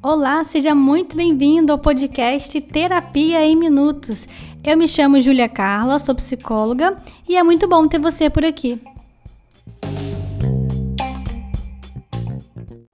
Olá, 0.00 0.42
seja 0.42 0.74
muito 0.74 1.16
bem-vindo 1.16 1.70
ao 1.70 1.78
podcast 1.78 2.60
Terapia 2.60 3.44
em 3.44 3.54
Minutos. 3.54 4.26
Eu 4.64 4.76
me 4.76 4.88
chamo 4.88 5.20
Júlia 5.20 5.48
Carla, 5.48 5.98
sou 5.98 6.14
psicóloga 6.14 6.96
e 7.28 7.36
é 7.36 7.42
muito 7.42 7.68
bom 7.68 7.86
ter 7.86 8.00
você 8.00 8.30
por 8.30 8.44
aqui. 8.44 8.80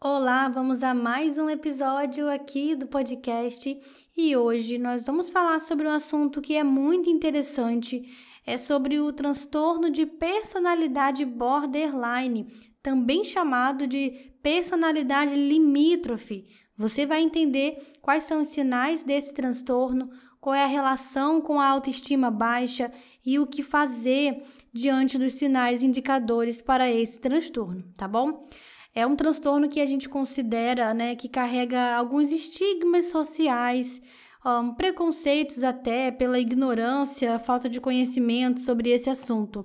Olá, 0.03 0.49
vamos 0.49 0.83
a 0.83 0.93
mais 0.93 1.39
um 1.39 1.49
episódio 1.49 2.29
aqui 2.29 2.75
do 2.75 2.87
podcast 2.87 3.79
e 4.17 4.37
hoje 4.37 4.77
nós 4.77 5.07
vamos 5.07 5.31
falar 5.31 5.61
sobre 5.61 5.87
um 5.87 5.91
assunto 5.91 6.41
que 6.41 6.55
é 6.55 6.65
muito 6.65 7.09
interessante. 7.09 8.03
É 8.47 8.57
sobre 8.57 8.99
o 8.99 9.13
transtorno 9.13 9.91
de 9.91 10.05
personalidade 10.05 11.25
borderline, 11.25 12.47
também 12.83 13.25
chamado 13.25 13.87
de 13.87 14.33
personalidade 14.43 15.35
limítrofe 15.35 16.47
você 16.77 17.07
vai 17.07 17.23
entender 17.23 17.77
quais 18.03 18.25
são 18.25 18.41
os 18.41 18.49
sinais 18.49 19.05
desse 19.05 19.33
transtorno, 19.33 20.11
qual 20.41 20.55
é 20.55 20.63
a 20.63 20.69
relação 20.69 21.41
com 21.41 21.61
a 21.61 21.69
autoestima 21.69 22.31
baixa 22.31 22.93
e 23.25 23.39
o 23.39 23.47
que 23.47 23.63
fazer 23.63 24.43
diante 24.73 25.17
dos 25.17 25.35
sinais 25.35 25.83
indicadores 25.83 26.61
para 26.61 26.91
esse 26.91 27.19
transtorno, 27.21 27.85
tá 27.97 28.09
bom? 28.09 28.47
É 28.93 29.07
um 29.07 29.17
transtorno 29.17 29.69
que 29.69 29.81
a 29.81 29.87
gente 29.87 30.09
considera, 30.09 30.93
né, 30.93 31.15
que 31.15 31.29
carrega 31.29 31.97
alguns 31.97 32.31
estigmas 32.31 33.07
sociais, 33.07 34.03
um, 34.45 34.75
preconceitos 34.75 35.65
até 35.65 36.11
pela 36.11 36.39
ignorância, 36.39 37.39
falta 37.39 37.69
de 37.69 37.81
conhecimento 37.81 38.61
sobre 38.61 38.91
esse 38.91 39.09
assunto. 39.09 39.65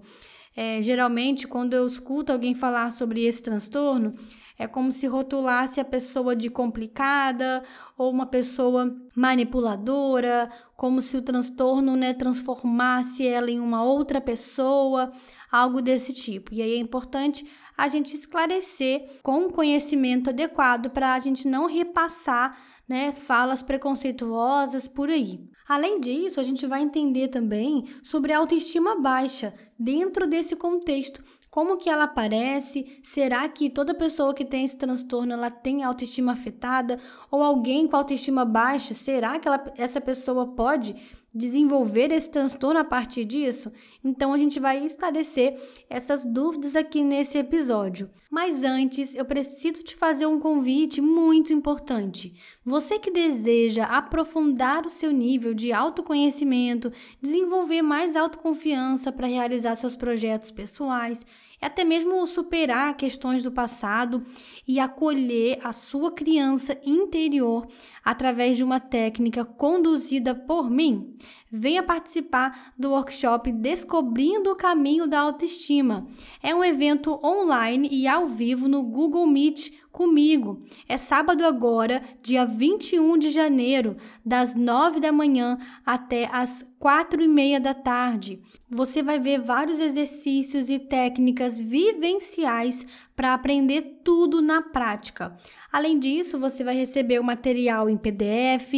É, 0.55 0.81
geralmente, 0.81 1.47
quando 1.47 1.73
eu 1.73 1.85
escuto 1.85 2.31
alguém 2.31 2.53
falar 2.53 2.91
sobre 2.91 3.23
esse 3.23 3.41
transtorno, 3.41 4.13
é 4.58 4.67
como 4.67 4.91
se 4.91 5.08
rotulasse 5.08 5.80
a 5.80 5.86
pessoa 5.86 6.36
de 6.36 6.49
complicada 6.49 7.63
ou 7.97 8.11
uma 8.11 8.25
pessoa 8.25 8.94
manipuladora, 9.16 10.52
como 10.75 11.02
se 11.02 11.16
o 11.16 11.21
transtorno 11.21 11.95
né, 11.95 12.14
transformasse 12.14 13.25
ela 13.25 13.49
em 13.49 13.59
uma 13.59 13.83
outra 13.83 14.19
pessoa, 14.19 15.11
algo 15.49 15.81
desse 15.81 16.14
tipo. 16.14 16.53
E 16.53 16.61
aí 16.61 16.73
é 16.73 16.77
importante 16.77 17.45
a 17.77 17.88
gente 17.88 18.14
esclarecer 18.14 19.08
com 19.23 19.45
um 19.45 19.49
conhecimento 19.49 20.30
adequado 20.30 20.89
para 20.89 21.14
a 21.14 21.19
gente 21.19 21.47
não 21.47 21.66
repassar 21.66 22.58
né, 22.90 23.12
falas 23.12 23.62
preconceituosas 23.62 24.88
por 24.88 25.09
aí. 25.09 25.40
Além 25.68 26.02
disso, 26.02 26.40
a 26.40 26.44
gente 26.44 26.66
vai 26.66 26.82
entender 26.82 27.28
também 27.28 27.86
sobre 28.02 28.34
a 28.34 28.40
autoestima 28.40 29.00
baixa 29.00 29.54
dentro 29.78 30.26
desse 30.26 30.56
contexto, 30.56 31.23
como 31.50 31.78
que 31.78 31.90
ela 31.90 32.04
aparece? 32.04 33.00
Será 33.04 33.50
que 33.50 33.72
toda 33.72 33.94
pessoa 33.94 34.36
que 34.36 34.45
tem 34.45 34.66
esse 34.66 34.78
transtorno 34.78 35.34
ela 35.34 35.50
tem 35.50 35.84
autoestima 35.84 36.34
afetada 36.34 37.00
ou 37.32 37.42
alguém 37.42 37.88
com 37.88 37.95
autoestima 37.95 38.45
baixa? 38.45 38.94
Será 38.94 39.40
que 39.40 39.48
ela, 39.48 39.73
essa 39.76 40.00
pessoa 40.00 40.45
pode 40.45 40.95
desenvolver 41.34 42.12
esse 42.12 42.30
transtorno 42.30 42.80
a 42.80 42.84
partir 42.84 43.26
disso? 43.26 43.72
Então 44.04 44.32
a 44.32 44.38
gente 44.38 44.60
vai 44.60 44.86
esclarecer 44.86 45.60
essas 45.90 46.23
dúvidas 46.23 46.76
aqui 46.76 47.04
nesse 47.04 47.40
episódio. 47.40 48.12
Mas 48.30 48.64
antes, 48.64 49.16
eu 49.16 49.26
preciso 49.26 49.84
te 49.84 49.95
fazer 49.95 50.28
um 50.28 50.40
convite 50.40 51.02
muito 51.02 51.52
importante. 51.52 52.32
Você 52.64 52.78
que 52.99 53.11
deseja 53.11 53.83
aprofundar 53.83 54.85
o 54.85 54.89
seu 54.89 55.11
nível 55.11 55.53
de 55.53 55.73
autoconhecimento, 55.73 56.91
desenvolver 57.21 57.81
mais 57.81 58.16
autoconfiança 58.16 59.11
para 59.11 59.27
realizar 59.27 59.75
seus 59.75 59.95
projetos 59.95 60.52
pessoais, 60.52 61.25
e 61.61 61.66
até 61.66 61.83
mesmo 61.83 62.25
superar 62.25 62.95
questões 62.95 63.44
do 63.44 63.52
passado 63.52 64.23
e 64.67 64.80
acolher 64.80 65.59
a 65.63 65.71
sua 65.71 66.11
criança 66.11 66.80
interior 66.86 67.67
através 68.04 68.55
de 68.55 68.64
uma 68.64 68.80
técnica 68.80 69.43
conduzida 69.43 70.33
por 70.33 70.70
mim. 70.70 71.14
Venha 71.52 71.83
participar 71.83 72.73
do 72.77 72.92
workshop 72.92 73.52
Descobrindo 73.52 74.52
o 74.52 74.55
Caminho 74.55 75.08
da 75.08 75.20
Autoestima. 75.20 76.08
É 76.42 76.54
um 76.54 76.64
evento 76.64 77.20
online 77.23 77.89
e 77.92 78.08
ao 78.08 78.27
vivo 78.27 78.67
no 78.67 78.83
Google 78.83 79.27
Meet 79.27 79.73
comigo. 79.92 80.61
É 80.88 80.98
sábado 80.98 81.45
agora, 81.45 82.02
dia 82.22 82.45
21 82.45 83.17
de 83.17 83.30
janeiro, 83.30 83.98
das 84.26 84.55
9 84.55 85.00
da 85.00 85.11
manhã 85.11 85.58
até 85.86 86.30
as 86.32 86.66
quatro 86.77 87.22
e 87.22 87.27
meia 87.27 87.60
da 87.60 87.73
tarde. 87.73 88.39
Você 88.70 89.04
vai 89.04 89.20
ver 89.20 89.42
vários 89.42 89.80
exercícios 89.80 90.70
e 90.70 90.80
técnicas 90.80 91.60
vivenciais 91.60 92.86
para 93.16 93.33
aprender 93.33 94.02
tudo 94.04 94.42
na 94.42 94.61
prática. 94.61 95.36
Além 95.72 95.99
disso, 95.99 96.39
você 96.39 96.64
vai 96.64 96.76
receber 96.76 97.20
o 97.20 97.23
material 97.23 97.89
em 97.89 97.98
PDF, 97.98 98.73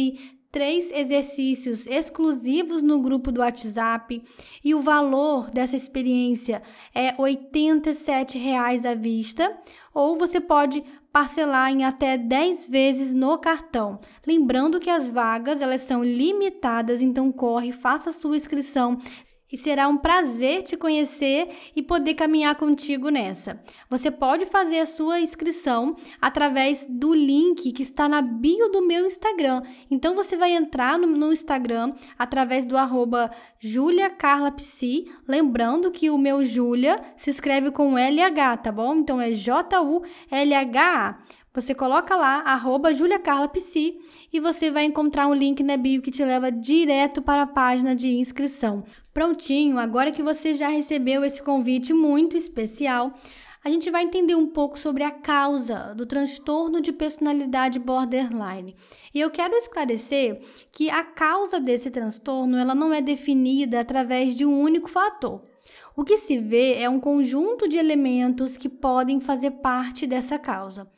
três 0.52 0.92
exercícios 0.92 1.86
exclusivos 1.86 2.82
no 2.82 3.00
grupo 3.00 3.32
do 3.32 3.40
WhatsApp 3.40 4.22
e 4.62 4.74
o 4.74 4.80
valor 4.80 5.50
dessa 5.50 5.74
experiência 5.74 6.62
é 6.94 7.14
87 7.16 8.36
reais 8.36 8.84
à 8.84 8.94
vista, 8.94 9.58
ou 9.94 10.16
você 10.16 10.40
pode 10.40 10.82
parcelar 11.12 11.70
em 11.70 11.84
até 11.84 12.16
10 12.16 12.66
vezes 12.66 13.12
no 13.12 13.36
cartão. 13.38 14.00
Lembrando 14.26 14.80
que 14.80 14.88
as 14.88 15.06
vagas 15.06 15.60
elas 15.60 15.82
são 15.82 16.02
limitadas, 16.02 17.02
então 17.02 17.30
corre, 17.30 17.70
faça 17.70 18.12
sua 18.12 18.36
inscrição 18.36 18.98
e 19.52 19.58
será 19.58 19.86
um 19.86 19.98
prazer 19.98 20.62
te 20.62 20.76
conhecer 20.76 21.50
e 21.76 21.82
poder 21.82 22.14
caminhar 22.14 22.54
contigo 22.56 23.10
nessa. 23.10 23.60
Você 23.90 24.10
pode 24.10 24.46
fazer 24.46 24.78
a 24.78 24.86
sua 24.86 25.20
inscrição 25.20 25.94
através 26.20 26.86
do 26.88 27.12
link 27.12 27.70
que 27.70 27.82
está 27.82 28.08
na 28.08 28.22
bio 28.22 28.70
do 28.70 28.86
meu 28.86 29.06
Instagram. 29.06 29.62
Então 29.90 30.14
você 30.14 30.36
vai 30.36 30.52
entrar 30.52 30.98
no, 30.98 31.06
no 31.06 31.32
Instagram 31.32 31.92
através 32.18 32.64
do 32.64 32.78
arroba 32.78 33.30
juliacarlapsi, 33.60 35.12
lembrando 35.28 35.90
que 35.90 36.08
o 36.08 36.16
meu 36.16 36.44
Julia 36.44 37.00
se 37.16 37.30
escreve 37.30 37.70
com 37.70 37.98
LH, 37.98 38.56
tá 38.62 38.72
bom? 38.72 38.94
Então 38.96 39.20
é 39.20 39.32
J-U-L-H-A. 39.32 41.18
Você 41.54 41.74
coloca 41.74 42.16
lá, 42.16 42.38
arroba 42.46 42.94
juliacarlapsi, 42.94 43.98
e 44.32 44.40
você 44.40 44.70
vai 44.70 44.84
encontrar 44.84 45.26
um 45.26 45.34
link 45.34 45.62
na 45.62 45.76
bio 45.76 46.00
que 46.00 46.10
te 46.10 46.24
leva 46.24 46.50
direto 46.50 47.20
para 47.20 47.42
a 47.42 47.46
página 47.46 47.94
de 47.94 48.08
inscrição. 48.08 48.84
Prontinho, 49.12 49.78
agora 49.78 50.10
que 50.10 50.22
você 50.22 50.54
já 50.54 50.68
recebeu 50.68 51.22
esse 51.22 51.42
convite 51.42 51.92
muito 51.92 52.38
especial, 52.38 53.12
a 53.62 53.68
gente 53.68 53.90
vai 53.90 54.02
entender 54.02 54.34
um 54.34 54.46
pouco 54.46 54.78
sobre 54.78 55.04
a 55.04 55.10
causa 55.10 55.94
do 55.94 56.06
transtorno 56.06 56.80
de 56.80 56.90
personalidade 56.90 57.78
borderline. 57.78 58.74
E 59.12 59.20
eu 59.20 59.30
quero 59.30 59.54
esclarecer 59.54 60.40
que 60.72 60.88
a 60.88 61.04
causa 61.04 61.60
desse 61.60 61.90
transtorno 61.90 62.56
ela 62.56 62.74
não 62.74 62.94
é 62.94 63.02
definida 63.02 63.78
através 63.78 64.34
de 64.34 64.46
um 64.46 64.58
único 64.58 64.88
fator. 64.88 65.42
O 65.94 66.02
que 66.02 66.16
se 66.16 66.38
vê 66.38 66.78
é 66.78 66.88
um 66.88 66.98
conjunto 66.98 67.68
de 67.68 67.76
elementos 67.76 68.56
que 68.56 68.70
podem 68.70 69.20
fazer 69.20 69.50
parte 69.50 70.06
dessa 70.06 70.38
causa. 70.38 70.90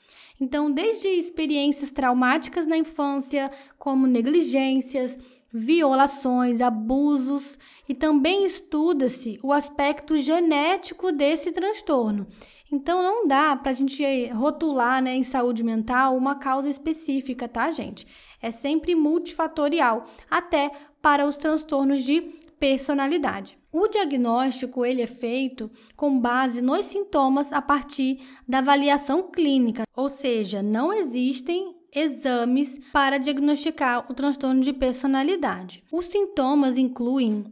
Então, 0.45 0.71
desde 0.71 1.09
experiências 1.09 1.91
traumáticas 1.91 2.67
na 2.67 2.77
infância, 2.77 3.51
como 3.79 4.07
negligências, 4.07 5.19
violações, 5.51 6.61
abusos, 6.61 7.59
e 7.89 7.95
também 7.95 8.45
estuda-se 8.45 9.41
o 9.43 9.55
aspecto 9.55 10.19
genético 10.19 11.11
desse 11.11 11.51
transtorno. 11.51 12.27
Então, 12.71 13.03
não 13.03 13.27
dá 13.27 13.57
para 13.57 13.71
a 13.71 13.75
gente 13.75 14.05
rotular 14.35 15.03
né, 15.03 15.15
em 15.15 15.25
saúde 15.25 15.65
mental 15.65 16.15
uma 16.15 16.35
causa 16.35 16.69
específica, 16.69 17.49
tá, 17.49 17.71
gente? 17.71 18.07
É 18.43 18.51
sempre 18.51 18.95
multifatorial, 18.95 20.05
até 20.31 20.71
para 21.01 21.27
os 21.27 21.39
transtornos 21.39 22.05
de 22.05 22.21
personalidade. 22.61 23.57
O 23.77 23.89
diagnóstico 23.89 24.87
ele 24.87 25.03
é 25.03 25.07
feito 25.09 25.69
com 25.97 26.17
base 26.21 26.63
nos 26.63 26.87
sintomas 26.87 27.53
a 27.53 27.61
partir 27.61 28.21
da 28.47 28.59
avaliação 28.59 29.33
clínica, 29.33 29.83
ou 29.97 30.09
seja, 30.09 30.63
não 30.63 30.93
existem 30.93 31.75
exames 31.93 32.79
para 32.93 33.19
diagnosticar 33.19 34.09
o 34.09 34.15
transtorno 34.15 34.61
de 34.61 34.73
personalidade. 34.73 35.83
Os 35.91 36.05
sintomas 36.05 36.79
incluem 36.79 37.43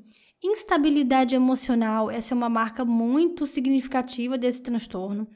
instabilidade 0.41 1.35
emocional, 1.35 2.09
essa 2.09 2.35
é 2.35 2.37
uma 2.37 2.49
marca 2.49 2.85
muito 2.85 3.45
significativa 3.45 4.39
desse 4.39 4.63
transtorno, 4.63 5.27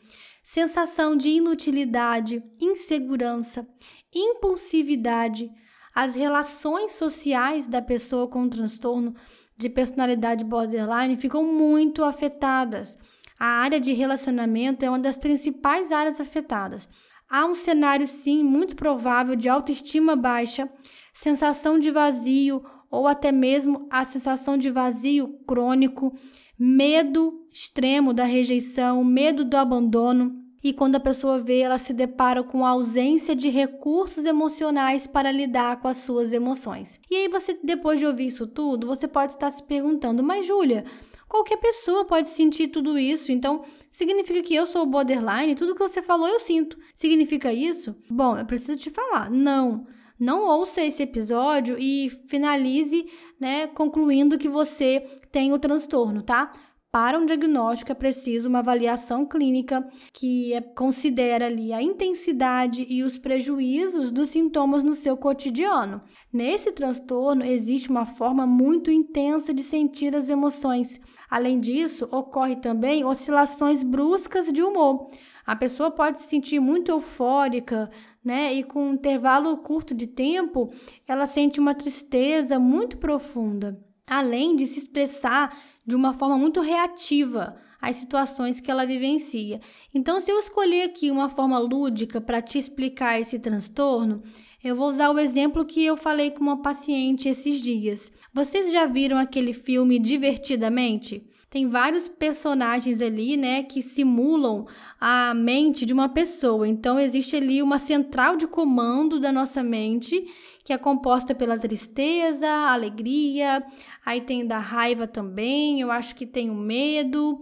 sensação 0.40 1.16
de 1.16 1.30
inutilidade, 1.30 2.40
insegurança, 2.60 3.66
impulsividade, 4.14 5.50
as 5.92 6.14
relações 6.14 6.92
sociais 6.92 7.66
da 7.66 7.82
pessoa 7.82 8.28
com 8.28 8.48
transtorno 8.48 9.16
de 9.56 9.68
personalidade 9.68 10.44
borderline 10.44 11.16
ficam 11.16 11.44
muito 11.44 12.04
afetadas. 12.04 12.98
A 13.38 13.46
área 13.46 13.80
de 13.80 13.92
relacionamento 13.92 14.84
é 14.84 14.88
uma 14.88 14.98
das 14.98 15.16
principais 15.16 15.92
áreas 15.92 16.20
afetadas. 16.20 16.88
Há 17.28 17.44
um 17.44 17.54
cenário, 17.54 18.06
sim, 18.06 18.42
muito 18.42 18.76
provável 18.76 19.34
de 19.34 19.48
autoestima 19.48 20.14
baixa, 20.14 20.70
sensação 21.12 21.78
de 21.78 21.90
vazio 21.90 22.62
ou 22.90 23.06
até 23.06 23.32
mesmo 23.32 23.86
a 23.90 24.04
sensação 24.04 24.56
de 24.56 24.70
vazio 24.70 25.38
crônico, 25.46 26.12
medo 26.58 27.46
extremo 27.50 28.12
da 28.12 28.24
rejeição, 28.24 29.02
medo 29.02 29.44
do 29.44 29.56
abandono. 29.56 30.45
E 30.62 30.72
quando 30.72 30.96
a 30.96 31.00
pessoa 31.00 31.38
vê, 31.38 31.60
ela 31.60 31.78
se 31.78 31.92
depara 31.92 32.42
com 32.42 32.64
a 32.64 32.70
ausência 32.70 33.36
de 33.36 33.48
recursos 33.48 34.24
emocionais 34.24 35.06
para 35.06 35.30
lidar 35.30 35.80
com 35.80 35.88
as 35.88 35.98
suas 35.98 36.32
emoções. 36.32 36.98
E 37.10 37.16
aí 37.16 37.28
você, 37.28 37.58
depois 37.62 38.00
de 38.00 38.06
ouvir 38.06 38.26
isso 38.26 38.46
tudo, 38.46 38.86
você 38.86 39.06
pode 39.06 39.32
estar 39.32 39.50
se 39.50 39.62
perguntando: 39.62 40.22
"Mas 40.22 40.46
Júlia, 40.46 40.84
qualquer 41.28 41.58
pessoa 41.58 42.04
pode 42.04 42.28
sentir 42.28 42.68
tudo 42.68 42.98
isso. 42.98 43.30
Então, 43.30 43.62
significa 43.90 44.42
que 44.42 44.54
eu 44.54 44.66
sou 44.66 44.86
borderline? 44.86 45.54
Tudo 45.54 45.74
que 45.74 45.82
você 45.82 46.02
falou 46.02 46.28
eu 46.28 46.40
sinto. 46.40 46.78
Significa 46.94 47.52
isso? 47.52 47.94
Bom, 48.10 48.36
eu 48.36 48.46
preciso 48.46 48.76
te 48.78 48.90
falar. 48.90 49.30
Não. 49.30 49.86
Não 50.18 50.46
ouça 50.46 50.82
esse 50.82 51.02
episódio 51.02 51.76
e 51.78 52.08
finalize, 52.26 53.06
né, 53.38 53.66
concluindo 53.66 54.38
que 54.38 54.48
você 54.48 55.00
tem 55.30 55.52
o 55.52 55.58
transtorno, 55.58 56.22
tá? 56.22 56.52
Para 56.98 57.18
um 57.18 57.26
diagnóstico 57.26 57.92
é 57.92 57.94
preciso 57.94 58.48
uma 58.48 58.60
avaliação 58.60 59.26
clínica 59.26 59.86
que 60.14 60.54
é, 60.54 60.62
considera 60.62 61.44
ali 61.44 61.70
a 61.70 61.82
intensidade 61.82 62.86
e 62.88 63.02
os 63.02 63.18
prejuízos 63.18 64.10
dos 64.10 64.30
sintomas 64.30 64.82
no 64.82 64.94
seu 64.94 65.14
cotidiano. 65.14 66.00
Nesse 66.32 66.72
transtorno 66.72 67.44
existe 67.44 67.90
uma 67.90 68.06
forma 68.06 68.46
muito 68.46 68.90
intensa 68.90 69.52
de 69.52 69.62
sentir 69.62 70.16
as 70.16 70.30
emoções. 70.30 70.98
Além 71.28 71.60
disso, 71.60 72.08
ocorre 72.10 72.56
também 72.56 73.04
oscilações 73.04 73.82
bruscas 73.82 74.50
de 74.50 74.62
humor. 74.62 75.10
A 75.44 75.54
pessoa 75.54 75.90
pode 75.90 76.18
se 76.18 76.24
sentir 76.24 76.60
muito 76.60 76.90
eufórica, 76.90 77.90
né? 78.24 78.54
E 78.54 78.64
com 78.64 78.82
um 78.82 78.94
intervalo 78.94 79.54
curto 79.58 79.94
de 79.94 80.06
tempo, 80.06 80.70
ela 81.06 81.26
sente 81.26 81.60
uma 81.60 81.74
tristeza 81.74 82.58
muito 82.58 82.96
profunda 82.96 83.84
além 84.06 84.54
de 84.54 84.66
se 84.66 84.78
expressar 84.78 85.56
de 85.84 85.94
uma 85.94 86.14
forma 86.14 86.38
muito 86.38 86.60
reativa 86.60 87.56
às 87.80 87.96
situações 87.96 88.60
que 88.60 88.70
ela 88.70 88.86
vivencia. 88.86 89.60
Então, 89.94 90.20
se 90.20 90.30
eu 90.30 90.38
escolher 90.38 90.82
aqui 90.82 91.10
uma 91.10 91.28
forma 91.28 91.58
lúdica 91.58 92.20
para 92.20 92.42
te 92.42 92.58
explicar 92.58 93.20
esse 93.20 93.38
transtorno, 93.38 94.22
eu 94.62 94.74
vou 94.74 94.88
usar 94.88 95.10
o 95.10 95.18
exemplo 95.18 95.64
que 95.64 95.84
eu 95.84 95.96
falei 95.96 96.30
com 96.30 96.40
uma 96.40 96.62
paciente 96.62 97.28
esses 97.28 97.60
dias. 97.60 98.10
Vocês 98.32 98.72
já 98.72 98.86
viram 98.86 99.16
aquele 99.16 99.52
filme 99.52 99.98
Divertidamente? 99.98 101.24
Tem 101.56 101.70
vários 101.70 102.06
personagens 102.06 103.00
ali, 103.00 103.34
né, 103.34 103.62
que 103.62 103.80
simulam 103.82 104.66
a 105.00 105.32
mente 105.32 105.86
de 105.86 105.92
uma 105.94 106.06
pessoa. 106.06 106.68
Então 106.68 107.00
existe 107.00 107.34
ali 107.34 107.62
uma 107.62 107.78
central 107.78 108.36
de 108.36 108.46
comando 108.46 109.18
da 109.18 109.32
nossa 109.32 109.62
mente 109.62 110.22
que 110.62 110.70
é 110.70 110.76
composta 110.76 111.34
pela 111.34 111.58
tristeza, 111.58 112.46
alegria, 112.46 113.64
aí 114.04 114.20
tem 114.20 114.46
da 114.46 114.58
raiva 114.58 115.06
também, 115.06 115.80
eu 115.80 115.90
acho 115.90 116.14
que 116.14 116.26
tem 116.26 116.50
o 116.50 116.54
medo, 116.54 117.40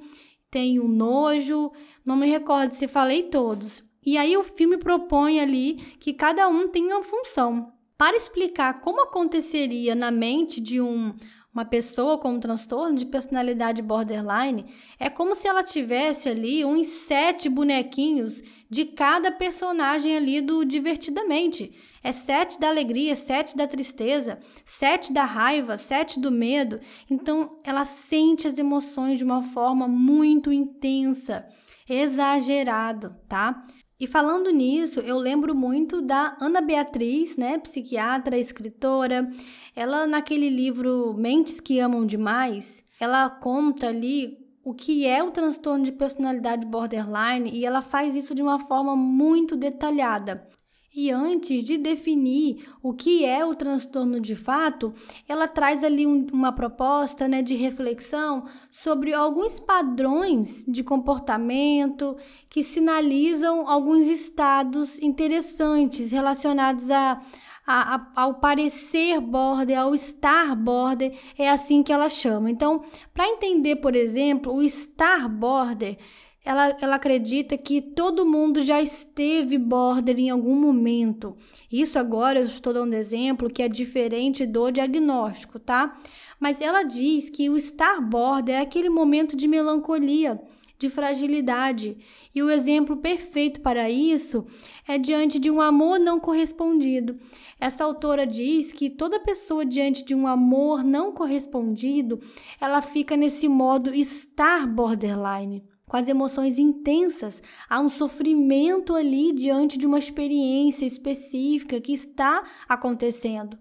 tem 0.49 0.79
o 0.79 0.87
nojo, 0.87 1.73
não 2.07 2.15
me 2.15 2.31
recordo 2.31 2.71
se 2.71 2.87
falei 2.87 3.25
todos. 3.25 3.83
E 4.07 4.17
aí 4.17 4.37
o 4.37 4.45
filme 4.45 4.77
propõe 4.77 5.41
ali 5.41 5.75
que 5.99 6.13
cada 6.13 6.47
um 6.47 6.69
tem 6.69 6.87
uma 6.87 7.03
função. 7.03 7.73
Para 7.99 8.17
explicar 8.17 8.81
como 8.81 9.03
aconteceria 9.03 9.97
na 9.97 10.13
mente 10.13 10.61
de 10.61 10.81
um 10.81 11.13
uma 11.55 11.65
pessoa 11.65 12.19
com 12.19 12.31
um 12.31 12.41
transtorno 12.41 12.97
de 12.97 13.07
personalidade 13.07 13.81
borderline, 13.81 14.67
é 14.99 15.09
como 15.09 15.37
se 15.37 15.47
ela 15.47 15.63
tivesse 15.63 16.29
ali 16.29 16.65
uns 16.65 16.89
sete 16.89 17.49
bonequinhos 17.49 18.43
de 18.69 18.85
cada 18.85 19.31
personagem 19.31 20.17
ali 20.17 20.41
do 20.41 20.65
Divertidamente. 20.65 21.73
É 22.03 22.11
sete 22.11 22.59
da 22.59 22.69
alegria, 22.69 23.15
sete 23.15 23.57
da 23.57 23.69
tristeza, 23.69 24.39
sete 24.67 25.13
da 25.13 25.25
raiva, 25.25 25.79
sete 25.79 26.19
do 26.19 26.31
medo. 26.31 26.81
Então, 27.09 27.57
ela 27.63 27.85
sente 27.85 28.49
as 28.49 28.59
emoções 28.59 29.19
de 29.19 29.25
uma 29.25 29.43
forma 29.43 29.87
muito 29.87 30.53
intensa, 30.53 31.47
exagerado, 31.89 33.15
tá? 33.29 33.65
E 33.99 34.07
falando 34.07 34.51
nisso, 34.51 35.01
eu 35.01 35.17
lembro 35.17 35.55
muito 35.55 36.03
da 36.03 36.37
Ana 36.41 36.61
Beatriz, 36.61 37.37
né, 37.37 37.59
psiquiatra, 37.59 38.37
escritora. 38.37 39.31
Ela 39.75 40.07
naquele 40.07 40.49
livro 40.49 41.15
Mentes 41.17 41.61
que 41.61 41.79
amam 41.79 42.05
demais, 42.05 42.83
ela 42.99 43.31
conta 43.31 43.89
ali 43.89 44.39
o 44.65 44.73
que 44.73 45.07
é 45.07 45.23
o 45.23 45.31
transtorno 45.31 45.85
de 45.85 45.93
personalidade 45.93 46.67
borderline 46.67 47.51
e 47.53 47.67
ela 47.67 47.83
faz 47.83 48.17
isso 48.17 48.35
de 48.35 48.43
uma 48.43 48.59
forma 48.59 48.97
muito 48.97 49.57
detalhada. 49.57 50.49
E 50.97 51.11
antes 51.11 51.65
de 51.65 51.77
definir 51.77 52.69
o 52.81 52.93
que 52.95 53.25
é 53.25 53.45
o 53.45 53.53
transtorno 53.53 54.21
de 54.21 54.37
fato, 54.37 54.95
ela 55.29 55.49
traz 55.49 55.83
ali 55.83 56.07
um, 56.07 56.25
uma 56.33 56.53
proposta 56.53 57.27
né, 57.27 57.43
de 57.43 57.57
reflexão 57.57 58.45
sobre 58.71 59.13
alguns 59.13 59.59
padrões 59.59 60.65
de 60.69 60.85
comportamento 60.85 62.17
que 62.49 62.63
sinalizam 62.63 63.69
alguns 63.69 64.07
estados 64.07 64.97
interessantes 65.01 66.13
relacionados 66.13 66.89
a, 66.89 67.21
a, 67.67 67.95
a, 67.97 68.07
ao 68.15 68.35
parecer 68.35 69.21
border, 69.21 69.81
ao 69.81 69.95
estar 69.95 70.55
border, 70.55 71.19
é 71.37 71.49
assim 71.49 71.83
que 71.83 71.93
ela 71.93 72.09
chama. 72.09 72.51
Então, 72.51 72.83
para 73.13 73.27
entender, 73.27 73.77
por 73.77 73.97
exemplo, 73.97 74.55
o 74.55 74.63
estar 74.63 75.29
border 75.29 75.99
ela, 76.45 76.77
ela 76.81 76.97
acredita 76.97 77.57
que 77.57 77.81
todo 77.81 78.27
mundo 78.27 78.63
já 78.63 78.83
esteve 78.83 79.57
border 79.57 80.19
em 80.21 80.29
algum 80.29 80.55
momento. 80.55 81.35
Isso 81.73 81.99
agora 81.99 82.41
eu 82.41 82.45
estou 82.45 82.73
dando 82.73 82.93
exemplo 82.93 83.49
que 83.49 83.63
é 83.63 83.69
diferente 83.69 84.45
do 84.45 84.71
diagnóstico, 84.71 85.59
tá? 85.59 85.97
Mas 86.39 86.61
ela 86.61 86.83
diz 86.83 87.31
que 87.31 87.49
o 87.49 87.57
estar 87.57 87.99
border 88.03 88.57
é 88.57 88.61
aquele 88.61 88.91
momento 88.91 89.35
de 89.35 89.49
melancolia, 89.49 90.39
de 90.79 90.91
fragilidade. 90.91 91.97
E 92.35 92.43
o 92.43 92.51
exemplo 92.51 92.99
perfeito 92.99 93.63
para 93.63 93.89
isso 93.89 94.45
é 94.87 94.99
diante 94.99 95.39
de 95.39 95.51
um 95.51 95.63
amor 95.63 95.99
não 95.99 96.21
correspondido. 96.21 97.17
Essa 97.59 97.85
autora 97.85 98.27
diz 98.27 98.71
que 98.71 98.91
toda 98.91 99.19
pessoa 99.19 99.65
diante 99.65 100.05
de 100.05 100.15
um 100.15 100.27
amor 100.27 100.85
não 100.85 101.11
correspondido, 101.11 102.21
ela 102.61 102.83
fica 102.83 103.17
nesse 103.17 103.49
modo 103.49 103.95
estar 103.95 104.67
borderline 104.67 105.65
com 105.89 105.97
as 105.97 106.09
emoções 106.09 106.59
intensas. 106.59 107.43
Há 107.69 107.81
um 107.81 107.89
sofrimento 107.89 108.95
ali 108.95 109.33
diante 109.33 109.79
de 109.79 109.87
uma 109.87 109.99
experiência 109.99 110.85
específica 110.87 111.81
que 111.81 111.93
está 111.93 112.43
acontecendo. 112.69 113.59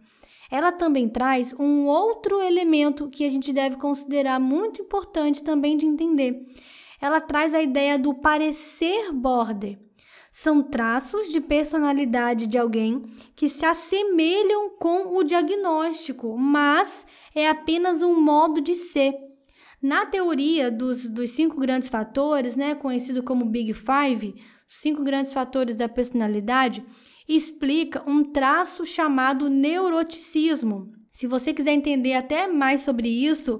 Ela 0.49 0.71
também 0.71 1.09
traz 1.09 1.53
um 1.57 1.87
outro 1.87 2.39
elemento 2.41 3.09
que 3.09 3.25
a 3.25 3.29
gente 3.29 3.51
deve 3.51 3.75
considerar 3.77 4.39
muito 4.39 4.81
importante 4.81 5.41
também 5.41 5.75
de 5.75 5.85
entender. 5.85 6.45
Ela 7.01 7.19
traz 7.19 7.53
a 7.53 7.61
ideia 7.61 7.97
do 7.97 8.13
parecer 8.13 9.11
border. 9.11 9.79
São 10.31 10.63
traços 10.63 11.29
de 11.29 11.41
personalidade 11.41 12.47
de 12.47 12.57
alguém 12.57 13.03
que 13.35 13.49
se 13.49 13.65
assemelham 13.65 14.71
com 14.79 15.15
o 15.15 15.23
diagnóstico, 15.23 16.37
mas 16.37 17.05
é 17.35 17.47
apenas 17.47 18.01
um 18.01 18.19
modo 18.19 18.61
de 18.61 18.73
ser 18.73 19.13
na 19.83 20.05
teoria 20.05 20.71
dos, 20.71 21.09
dos 21.09 21.31
cinco 21.31 21.59
grandes 21.59 21.89
fatores, 21.89 22.55
né, 22.55 22.73
conhecido 22.73 23.21
como 23.21 23.43
Big 23.43 23.73
Five, 23.73 24.33
cinco 24.65 25.03
grandes 25.03 25.33
fatores 25.33 25.75
da 25.75 25.89
personalidade, 25.89 26.81
explica 27.27 28.01
um 28.09 28.23
traço 28.23 28.85
chamado 28.85 29.49
neuroticismo. 29.49 30.93
Se 31.11 31.27
você 31.27 31.53
quiser 31.53 31.73
entender 31.73 32.13
até 32.13 32.47
mais 32.47 32.81
sobre 32.81 33.09
isso, 33.09 33.59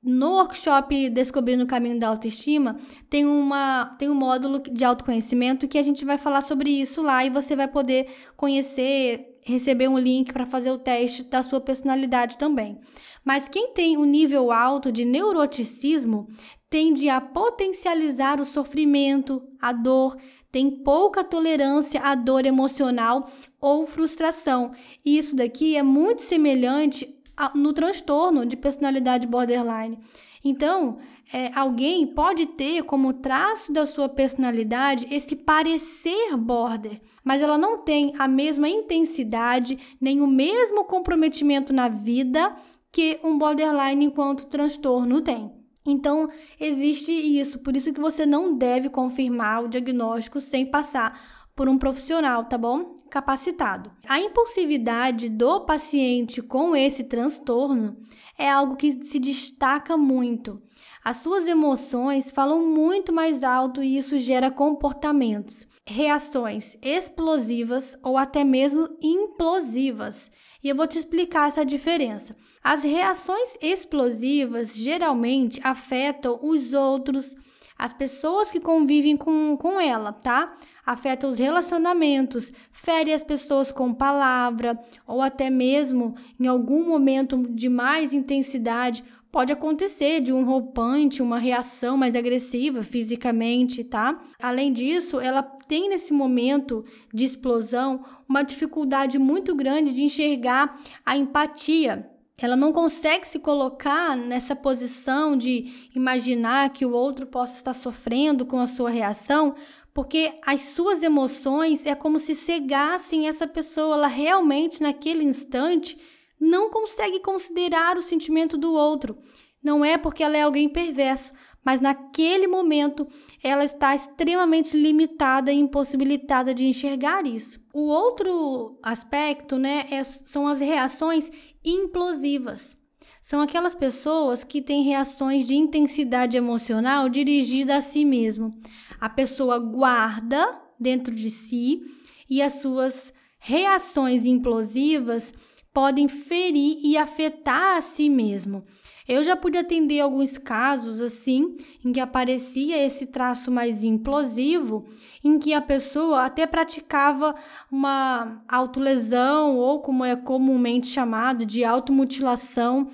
no 0.00 0.34
workshop 0.34 1.10
Descobrindo 1.10 1.64
o 1.64 1.66
Caminho 1.66 1.98
da 1.98 2.08
Autoestima, 2.08 2.76
tem, 3.10 3.26
uma, 3.26 3.96
tem 3.98 4.08
um 4.08 4.14
módulo 4.14 4.60
de 4.60 4.84
autoconhecimento 4.84 5.66
que 5.66 5.78
a 5.78 5.82
gente 5.82 6.04
vai 6.04 6.18
falar 6.18 6.42
sobre 6.42 6.70
isso 6.70 7.02
lá 7.02 7.24
e 7.24 7.30
você 7.30 7.56
vai 7.56 7.66
poder 7.66 8.08
conhecer, 8.36 9.38
receber 9.44 9.88
um 9.88 9.98
link 9.98 10.32
para 10.32 10.46
fazer 10.46 10.70
o 10.70 10.78
teste 10.78 11.24
da 11.24 11.42
sua 11.42 11.60
personalidade 11.60 12.38
também. 12.38 12.78
Mas 13.24 13.48
quem 13.48 13.72
tem 13.72 13.96
um 13.96 14.04
nível 14.04 14.52
alto 14.52 14.92
de 14.92 15.04
neuroticismo 15.04 16.28
tende 16.68 17.08
a 17.08 17.20
potencializar 17.20 18.40
o 18.40 18.44
sofrimento, 18.44 19.42
a 19.60 19.72
dor, 19.72 20.16
tem 20.50 20.70
pouca 20.70 21.24
tolerância 21.24 22.00
à 22.00 22.14
dor 22.14 22.46
emocional 22.46 23.28
ou 23.60 23.86
frustração. 23.86 24.72
E 25.04 25.16
isso 25.16 25.34
daqui 25.34 25.76
é 25.76 25.82
muito 25.82 26.22
semelhante 26.22 27.12
no 27.54 27.72
transtorno 27.72 28.46
de 28.46 28.56
personalidade 28.56 29.26
borderline. 29.26 29.98
Então, 30.44 30.98
é, 31.32 31.50
alguém 31.54 32.06
pode 32.06 32.46
ter 32.46 32.82
como 32.84 33.14
traço 33.14 33.72
da 33.72 33.86
sua 33.86 34.08
personalidade 34.08 35.06
esse 35.10 35.34
parecer 35.34 36.36
border, 36.36 37.00
mas 37.24 37.40
ela 37.40 37.56
não 37.56 37.78
tem 37.78 38.12
a 38.18 38.28
mesma 38.28 38.68
intensidade 38.68 39.78
nem 40.00 40.20
o 40.20 40.26
mesmo 40.26 40.84
comprometimento 40.84 41.72
na 41.72 41.88
vida 41.88 42.54
que 42.94 43.18
um 43.24 43.36
borderline 43.36 44.04
enquanto 44.04 44.46
transtorno 44.46 45.20
tem. 45.20 45.50
Então, 45.84 46.30
existe 46.60 47.10
isso, 47.12 47.58
por 47.58 47.74
isso 47.74 47.92
que 47.92 48.00
você 48.00 48.24
não 48.24 48.56
deve 48.56 48.88
confirmar 48.88 49.64
o 49.64 49.68
diagnóstico 49.68 50.38
sem 50.38 50.64
passar 50.64 51.43
por 51.54 51.68
um 51.68 51.78
profissional, 51.78 52.44
tá 52.44 52.58
bom? 52.58 53.02
Capacitado. 53.10 53.92
A 54.08 54.18
impulsividade 54.18 55.28
do 55.28 55.60
paciente 55.60 56.42
com 56.42 56.74
esse 56.74 57.04
transtorno 57.04 57.96
é 58.36 58.50
algo 58.50 58.76
que 58.76 59.02
se 59.04 59.20
destaca 59.20 59.96
muito. 59.96 60.60
As 61.04 61.18
suas 61.18 61.46
emoções 61.46 62.30
falam 62.30 62.66
muito 62.66 63.12
mais 63.12 63.44
alto 63.44 63.82
e 63.82 63.98
isso 63.98 64.18
gera 64.18 64.50
comportamentos, 64.50 65.66
reações 65.86 66.76
explosivas 66.82 67.96
ou 68.02 68.16
até 68.16 68.42
mesmo 68.42 68.88
implosivas. 69.02 70.30
E 70.62 70.68
eu 70.70 70.74
vou 70.74 70.86
te 70.86 70.98
explicar 70.98 71.48
essa 71.48 71.64
diferença. 71.64 72.34
As 72.62 72.82
reações 72.82 73.54
explosivas 73.60 74.74
geralmente 74.74 75.60
afetam 75.62 76.40
os 76.42 76.72
outros, 76.72 77.36
as 77.78 77.92
pessoas 77.92 78.50
que 78.50 78.58
convivem 78.58 79.14
com, 79.14 79.58
com 79.58 79.78
ela, 79.78 80.10
tá? 80.10 80.56
Afeta 80.84 81.26
os 81.26 81.38
relacionamentos, 81.38 82.52
fere 82.70 83.12
as 83.12 83.22
pessoas 83.22 83.72
com 83.72 83.92
palavra, 83.92 84.78
ou 85.06 85.22
até 85.22 85.48
mesmo 85.48 86.14
em 86.38 86.46
algum 86.46 86.86
momento 86.86 87.46
de 87.50 87.68
mais 87.68 88.12
intensidade, 88.12 89.02
pode 89.34 89.52
acontecer 89.52 90.20
de 90.20 90.32
um 90.32 90.44
roupante, 90.44 91.20
uma 91.20 91.40
reação 91.40 91.96
mais 91.96 92.14
agressiva 92.14 92.84
fisicamente, 92.84 93.82
tá? 93.82 94.20
Além 94.40 94.72
disso, 94.72 95.18
ela 95.18 95.42
tem 95.42 95.88
nesse 95.88 96.12
momento 96.12 96.84
de 97.12 97.24
explosão 97.24 98.04
uma 98.28 98.42
dificuldade 98.42 99.18
muito 99.18 99.52
grande 99.52 99.92
de 99.92 100.04
enxergar 100.04 100.76
a 101.04 101.16
empatia. 101.16 102.08
Ela 102.38 102.56
não 102.56 102.72
consegue 102.72 103.26
se 103.26 103.38
colocar 103.38 104.16
nessa 104.16 104.54
posição 104.54 105.36
de 105.36 105.88
imaginar 105.94 106.70
que 106.70 106.84
o 106.84 106.92
outro 106.92 107.26
possa 107.26 107.56
estar 107.56 107.74
sofrendo 107.74 108.44
com 108.44 108.58
a 108.58 108.66
sua 108.66 108.90
reação, 108.90 109.54
porque 109.94 110.32
as 110.44 110.60
suas 110.60 111.04
emoções 111.04 111.86
é 111.86 111.94
como 111.94 112.18
se 112.18 112.34
cegassem 112.34 113.28
essa 113.28 113.46
pessoa, 113.46 113.94
ela 113.94 114.08
realmente 114.08 114.82
naquele 114.82 115.22
instante 115.22 115.96
não 116.38 116.68
consegue 116.68 117.20
considerar 117.20 117.96
o 117.96 118.02
sentimento 118.02 118.58
do 118.58 118.74
outro. 118.74 119.16
Não 119.62 119.84
é 119.84 119.96
porque 119.96 120.22
ela 120.24 120.36
é 120.36 120.42
alguém 120.42 120.68
perverso, 120.68 121.32
mas 121.64 121.80
naquele 121.80 122.48
momento 122.48 123.06
ela 123.42 123.64
está 123.64 123.94
extremamente 123.94 124.76
limitada 124.76 125.52
e 125.52 125.56
impossibilitada 125.56 126.52
de 126.52 126.66
enxergar 126.66 127.24
isso. 127.24 127.60
O 127.72 127.86
outro 127.86 128.78
aspecto, 128.82 129.56
né, 129.56 129.86
é, 129.90 130.02
são 130.02 130.46
as 130.48 130.58
reações 130.58 131.30
implosivas. 131.64 132.76
São 133.24 133.40
aquelas 133.40 133.74
pessoas 133.74 134.44
que 134.44 134.60
têm 134.60 134.82
reações 134.82 135.46
de 135.46 135.54
intensidade 135.54 136.36
emocional 136.36 137.08
dirigida 137.08 137.78
a 137.78 137.80
si 137.80 138.04
mesmo. 138.04 138.54
A 139.00 139.08
pessoa 139.08 139.58
guarda 139.58 140.60
dentro 140.78 141.14
de 141.14 141.30
si 141.30 141.80
e 142.28 142.42
as 142.42 142.60
suas 142.60 143.14
reações 143.38 144.26
implosivas 144.26 145.32
podem 145.72 146.06
ferir 146.06 146.78
e 146.84 146.98
afetar 146.98 147.78
a 147.78 147.80
si 147.80 148.10
mesmo. 148.10 148.62
Eu 149.08 149.24
já 149.24 149.34
pude 149.34 149.56
atender 149.56 150.00
alguns 150.00 150.36
casos 150.36 151.00
assim, 151.00 151.56
em 151.84 151.92
que 151.92 152.00
aparecia 152.00 152.76
esse 152.76 153.06
traço 153.06 153.50
mais 153.50 153.84
implosivo, 153.84 154.86
em 155.22 155.38
que 155.38 155.52
a 155.52 155.60
pessoa 155.60 156.24
até 156.24 156.46
praticava 156.46 157.34
uma 157.70 158.42
autolesão, 158.48 159.58
ou 159.58 159.80
como 159.80 160.04
é 160.04 160.14
comumente 160.14 160.86
chamado, 160.86 161.44
de 161.44 161.64
automutilação, 161.64 162.88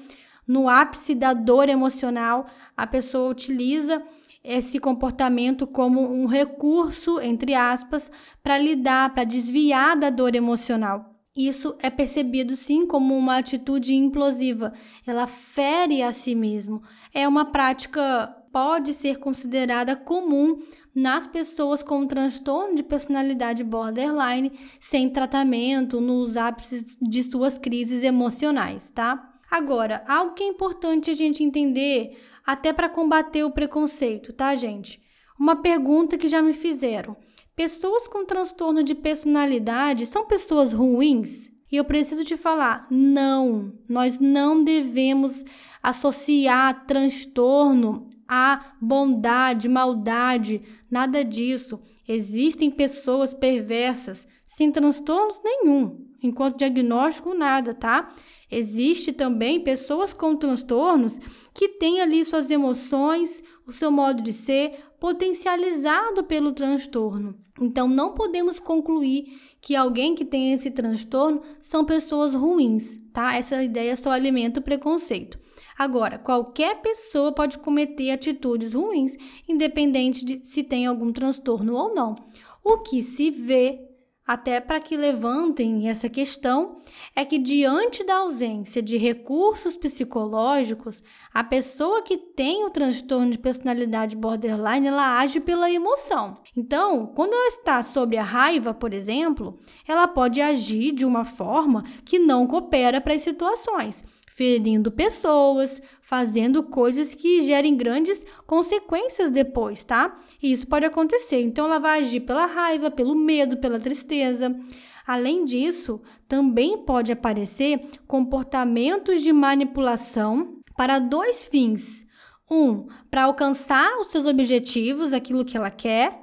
no 0.50 0.68
ápice 0.68 1.14
da 1.14 1.32
dor 1.32 1.68
emocional, 1.68 2.44
a 2.76 2.84
pessoa 2.84 3.30
utiliza 3.30 4.02
esse 4.42 4.80
comportamento 4.80 5.64
como 5.64 6.12
um 6.12 6.26
recurso, 6.26 7.20
entre 7.20 7.54
aspas, 7.54 8.10
para 8.42 8.58
lidar, 8.58 9.14
para 9.14 9.22
desviar 9.22 9.96
da 9.96 10.10
dor 10.10 10.34
emocional. 10.34 11.14
Isso 11.36 11.76
é 11.78 11.88
percebido 11.88 12.56
sim 12.56 12.84
como 12.84 13.16
uma 13.16 13.36
atitude 13.36 13.94
implosiva. 13.94 14.72
Ela 15.06 15.28
fere 15.28 16.02
a 16.02 16.10
si 16.10 16.34
mesmo. 16.34 16.82
É 17.14 17.28
uma 17.28 17.44
prática 17.44 18.36
pode 18.50 18.92
ser 18.92 19.20
considerada 19.20 19.94
comum 19.94 20.58
nas 20.92 21.28
pessoas 21.28 21.80
com 21.80 22.04
transtorno 22.08 22.74
de 22.74 22.82
personalidade 22.82 23.62
borderline 23.62 24.50
sem 24.80 25.08
tratamento 25.08 26.00
nos 26.00 26.36
ápices 26.36 26.96
de 27.00 27.22
suas 27.22 27.56
crises 27.56 28.02
emocionais, 28.02 28.90
tá? 28.90 29.29
Agora, 29.50 30.04
algo 30.06 30.34
que 30.34 30.44
é 30.44 30.46
importante 30.46 31.10
a 31.10 31.14
gente 31.14 31.42
entender 31.42 32.16
até 32.46 32.72
para 32.72 32.88
combater 32.88 33.42
o 33.42 33.50
preconceito, 33.50 34.32
tá, 34.32 34.54
gente? 34.54 35.02
Uma 35.38 35.56
pergunta 35.56 36.16
que 36.16 36.28
já 36.28 36.40
me 36.40 36.52
fizeram. 36.52 37.16
Pessoas 37.56 38.06
com 38.06 38.24
transtorno 38.24 38.82
de 38.82 38.94
personalidade 38.94 40.06
são 40.06 40.26
pessoas 40.26 40.72
ruins? 40.72 41.50
E 41.70 41.76
eu 41.76 41.84
preciso 41.84 42.24
te 42.24 42.36
falar, 42.36 42.86
não, 42.90 43.72
nós 43.88 44.18
não 44.18 44.62
devemos 44.62 45.44
associar 45.82 46.86
transtorno 46.86 48.08
a 48.26 48.74
bondade, 48.80 49.68
maldade, 49.68 50.62
nada 50.90 51.24
disso. 51.24 51.80
Existem 52.06 52.70
pessoas 52.70 53.34
perversas 53.34 54.26
sem 54.44 54.70
transtornos 54.70 55.40
nenhum, 55.44 56.09
enquanto 56.22 56.58
diagnóstico 56.58 57.34
nada, 57.34 57.74
tá? 57.74 58.08
Existe 58.50 59.12
também 59.12 59.60
pessoas 59.60 60.12
com 60.12 60.34
transtornos 60.34 61.18
que 61.54 61.68
têm 61.68 62.00
ali 62.00 62.24
suas 62.24 62.50
emoções, 62.50 63.42
o 63.66 63.70
seu 63.70 63.90
modo 63.90 64.22
de 64.22 64.32
ser 64.32 64.72
potencializado 64.98 66.24
pelo 66.24 66.52
transtorno. 66.52 67.38
Então, 67.60 67.86
não 67.86 68.14
podemos 68.14 68.58
concluir 68.58 69.38
que 69.60 69.76
alguém 69.76 70.14
que 70.14 70.24
tem 70.24 70.52
esse 70.52 70.70
transtorno 70.70 71.42
são 71.60 71.84
pessoas 71.84 72.34
ruins, 72.34 72.98
tá? 73.12 73.36
Essa 73.36 73.62
ideia 73.62 73.94
só 73.96 74.10
alimenta 74.10 74.60
o 74.60 74.62
preconceito. 74.62 75.38
Agora, 75.78 76.18
qualquer 76.18 76.80
pessoa 76.80 77.32
pode 77.32 77.58
cometer 77.58 78.10
atitudes 78.10 78.74
ruins, 78.74 79.16
independente 79.48 80.24
de 80.24 80.44
se 80.44 80.62
tem 80.62 80.86
algum 80.86 81.12
transtorno 81.12 81.74
ou 81.74 81.94
não. 81.94 82.16
O 82.64 82.78
que 82.78 83.02
se 83.02 83.30
vê 83.30 83.89
até 84.30 84.60
para 84.60 84.78
que 84.78 84.96
levantem 84.96 85.88
essa 85.88 86.08
questão, 86.08 86.78
é 87.16 87.24
que 87.24 87.36
diante 87.36 88.04
da 88.04 88.18
ausência 88.18 88.80
de 88.80 88.96
recursos 88.96 89.74
psicológicos, 89.74 91.02
a 91.34 91.42
pessoa 91.42 92.00
que 92.00 92.16
tem 92.16 92.64
o 92.64 92.70
transtorno 92.70 93.32
de 93.32 93.38
personalidade 93.38 94.14
borderline, 94.14 94.86
ela 94.86 95.18
age 95.18 95.40
pela 95.40 95.68
emoção. 95.68 96.38
Então, 96.56 97.08
quando 97.08 97.32
ela 97.32 97.48
está 97.48 97.82
sob 97.82 98.16
a 98.16 98.22
raiva, 98.22 98.72
por 98.72 98.94
exemplo, 98.94 99.58
ela 99.84 100.06
pode 100.06 100.40
agir 100.40 100.92
de 100.92 101.04
uma 101.04 101.24
forma 101.24 101.82
que 102.04 102.20
não 102.20 102.46
coopera 102.46 103.00
para 103.00 103.14
as 103.14 103.22
situações 103.22 104.04
ferindo 104.40 104.90
pessoas, 104.90 105.82
fazendo 106.00 106.62
coisas 106.62 107.14
que 107.14 107.42
gerem 107.42 107.76
grandes 107.76 108.24
consequências 108.46 109.30
depois, 109.30 109.84
tá? 109.84 110.16
E 110.42 110.50
isso 110.50 110.66
pode 110.66 110.86
acontecer. 110.86 111.42
Então 111.42 111.66
ela 111.66 111.78
vai 111.78 112.00
agir 112.00 112.20
pela 112.20 112.46
raiva, 112.46 112.90
pelo 112.90 113.14
medo, 113.14 113.58
pela 113.58 113.78
tristeza. 113.78 114.58
Além 115.06 115.44
disso, 115.44 116.00
também 116.26 116.86
pode 116.86 117.12
aparecer 117.12 117.82
comportamentos 118.06 119.20
de 119.20 119.30
manipulação 119.30 120.62
para 120.74 120.98
dois 120.98 121.46
fins. 121.46 122.06
Um, 122.50 122.86
para 123.10 123.24
alcançar 123.24 123.98
os 123.98 124.06
seus 124.06 124.24
objetivos, 124.24 125.12
aquilo 125.12 125.44
que 125.44 125.58
ela 125.58 125.70
quer, 125.70 126.18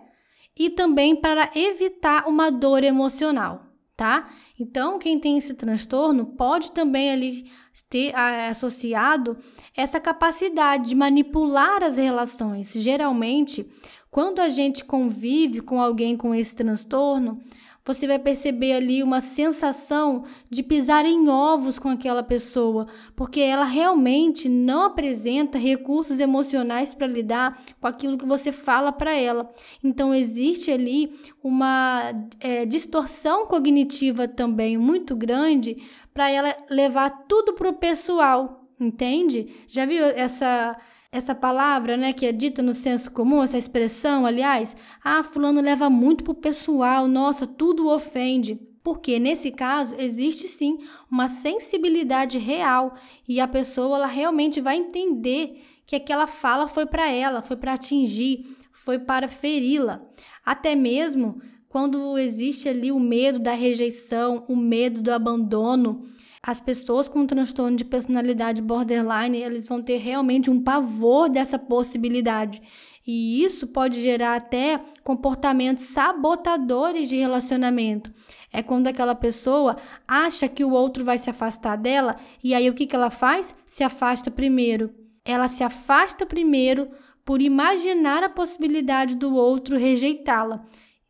e 0.58 0.72
também 0.72 1.16
para 1.16 1.52
evitar 1.54 2.28
uma 2.28 2.50
dor 2.50 2.84
emocional, 2.84 3.62
tá? 3.96 4.28
Então, 4.60 4.98
quem 4.98 5.20
tem 5.20 5.38
esse 5.38 5.54
transtorno 5.54 6.26
pode 6.26 6.72
também 6.72 7.12
ali 7.12 7.52
ter 7.90 8.14
associado 8.16 9.38
essa 9.76 10.00
capacidade 10.00 10.90
de 10.90 10.96
manipular 10.96 11.84
as 11.84 11.98
relações. 11.98 12.74
Geralmente, 12.74 13.70
quando 14.10 14.40
a 14.40 14.50
gente 14.50 14.84
convive 14.84 15.62
com 15.62 15.80
alguém 15.80 16.18
com 16.18 16.34
esse 16.34 16.56
transtorno, 16.56 17.40
você 17.88 18.06
vai 18.06 18.20
perceber 18.20 18.74
ali 18.74 19.02
uma 19.02 19.22
sensação 19.22 20.26
de 20.50 20.62
pisar 20.62 21.06
em 21.06 21.30
ovos 21.30 21.80
com 21.80 21.88
aquela 21.88 22.22
pessoa, 22.22 22.88
porque 23.16 23.40
ela 23.40 23.64
realmente 23.64 24.50
não 24.50 24.84
apresenta 24.84 25.58
recursos 25.58 26.20
emocionais 26.20 26.94
para 26.94 27.08
lidar 27.08 27.58
com 27.80 27.88
aquilo 27.88 28.18
que 28.18 28.26
você 28.26 28.52
fala 28.52 28.92
para 28.92 29.16
ela. 29.16 29.50
Então, 29.84 30.14
existe 30.14 30.70
ali 30.70 31.12
uma 31.42 32.12
é, 32.40 32.66
distorção 32.66 33.46
cognitiva 33.48 34.28
também 34.28 34.78
muito 34.78 35.16
grande 35.16 35.78
para 36.14 36.30
ela 36.30 36.54
levar 36.70 37.10
tudo 37.28 37.54
para 37.54 37.70
o 37.70 37.74
pessoal, 37.74 38.68
entende? 38.80 39.48
Já 39.68 39.86
viu 39.86 40.04
essa 40.04 40.78
essa 41.12 41.34
palavra, 41.34 41.96
né, 41.96 42.14
que 42.14 42.26
é 42.26 42.32
dita 42.32 42.62
no 42.62 42.74
senso 42.74 43.12
comum, 43.12 43.44
essa 43.44 43.58
expressão, 43.58 44.26
aliás, 44.26 44.76
ah, 45.04 45.24
fulano 45.24 45.62
leva 45.62 45.90
muito 45.90 46.24
pro 46.24 46.34
pessoal, 46.34 47.08
nossa, 47.08 47.48
tudo 47.48 47.90
ofende. 47.90 48.60
Porque 48.84 49.20
nesse 49.20 49.52
caso 49.52 49.96
existe 49.98 50.48
sim 50.48 50.80
uma 51.12 51.28
sensibilidade 51.28 52.38
real 52.38 52.96
e 53.28 53.40
a 53.40 53.48
pessoa 53.48 53.98
ela 53.98 54.08
realmente 54.08 54.62
vai 54.62 54.78
entender 54.78 55.62
que 55.86 55.96
aquela 55.96 56.26
fala 56.26 56.68
foi 56.68 56.86
para 56.86 57.10
ela, 57.10 57.42
foi 57.42 57.58
para 57.58 57.74
atingir, 57.74 58.46
foi 58.72 58.98
para 58.98 59.28
feri-la. 59.28 60.02
Até 60.46 60.74
mesmo 60.74 61.42
quando 61.68 62.18
existe 62.18 62.70
ali 62.70 62.92
o 62.92 63.00
medo 63.00 63.40
da 63.40 63.54
rejeição, 63.54 64.46
o 64.48 64.56
medo 64.56 65.02
do 65.02 65.12
abandono, 65.12 66.04
as 66.48 66.62
pessoas 66.62 67.10
com 67.10 67.28
transtorno 67.28 67.76
de 67.76 67.84
personalidade 67.84 68.62
borderline, 68.62 69.38
eles 69.38 69.68
vão 69.68 69.82
ter 69.82 69.98
realmente 69.98 70.50
um 70.50 70.64
pavor 70.64 71.28
dessa 71.28 71.60
possibilidade. 71.60 72.62
E 73.06 73.44
isso 73.44 73.68
pode 73.68 74.02
gerar 74.02 74.38
até 74.38 74.80
comportamentos 75.04 75.84
sabotadores 75.84 77.10
de 77.10 77.18
relacionamento. 77.18 78.10
É 78.50 78.64
quando 78.64 78.88
aquela 78.88 79.14
pessoa 79.14 79.76
acha 80.08 80.48
que 80.48 80.64
o 80.64 80.72
outro 80.72 81.04
vai 81.04 81.18
se 81.18 81.30
afastar 81.30 81.76
dela 81.76 82.16
e 82.42 82.54
aí 82.54 82.70
o 82.70 82.74
que, 82.74 82.88
que 82.88 82.96
ela 82.96 83.10
faz? 83.10 83.54
Se 83.66 83.84
afasta 83.84 84.32
primeiro. 84.32 84.96
Ela 85.26 85.50
se 85.50 85.66
afasta 85.66 86.26
primeiro 86.26 86.88
por 87.26 87.42
imaginar 87.42 88.24
a 88.24 88.30
possibilidade 88.30 89.18
do 89.18 89.36
outro 89.36 89.78
rejeitá-la. 89.78 90.64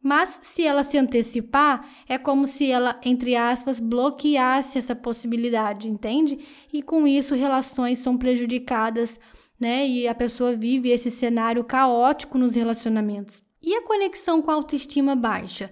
Mas 0.08 0.40
se 0.42 0.64
ela 0.64 0.84
se 0.84 0.98
antecipar, 0.98 1.86
é 2.08 2.18
como 2.18 2.48
se 2.48 2.72
ela, 2.72 2.98
entre 3.04 3.36
aspas, 3.36 3.78
bloqueasse 3.78 4.78
essa 4.78 4.96
possibilidade, 4.96 5.90
entende? 5.90 6.40
E 6.72 6.82
com 6.82 7.06
isso 7.06 7.36
relações 7.36 8.00
são 8.00 8.18
prejudicadas, 8.18 9.20
né? 9.60 9.86
E 9.86 10.08
a 10.08 10.16
pessoa 10.16 10.56
vive 10.56 10.92
esse 10.92 11.12
cenário 11.12 11.62
caótico 11.62 12.38
nos 12.38 12.56
relacionamentos. 12.56 13.44
E 13.62 13.76
a 13.76 13.82
conexão 13.82 14.42
com 14.42 14.50
a 14.50 14.54
autoestima 14.54 15.14
baixa? 15.14 15.70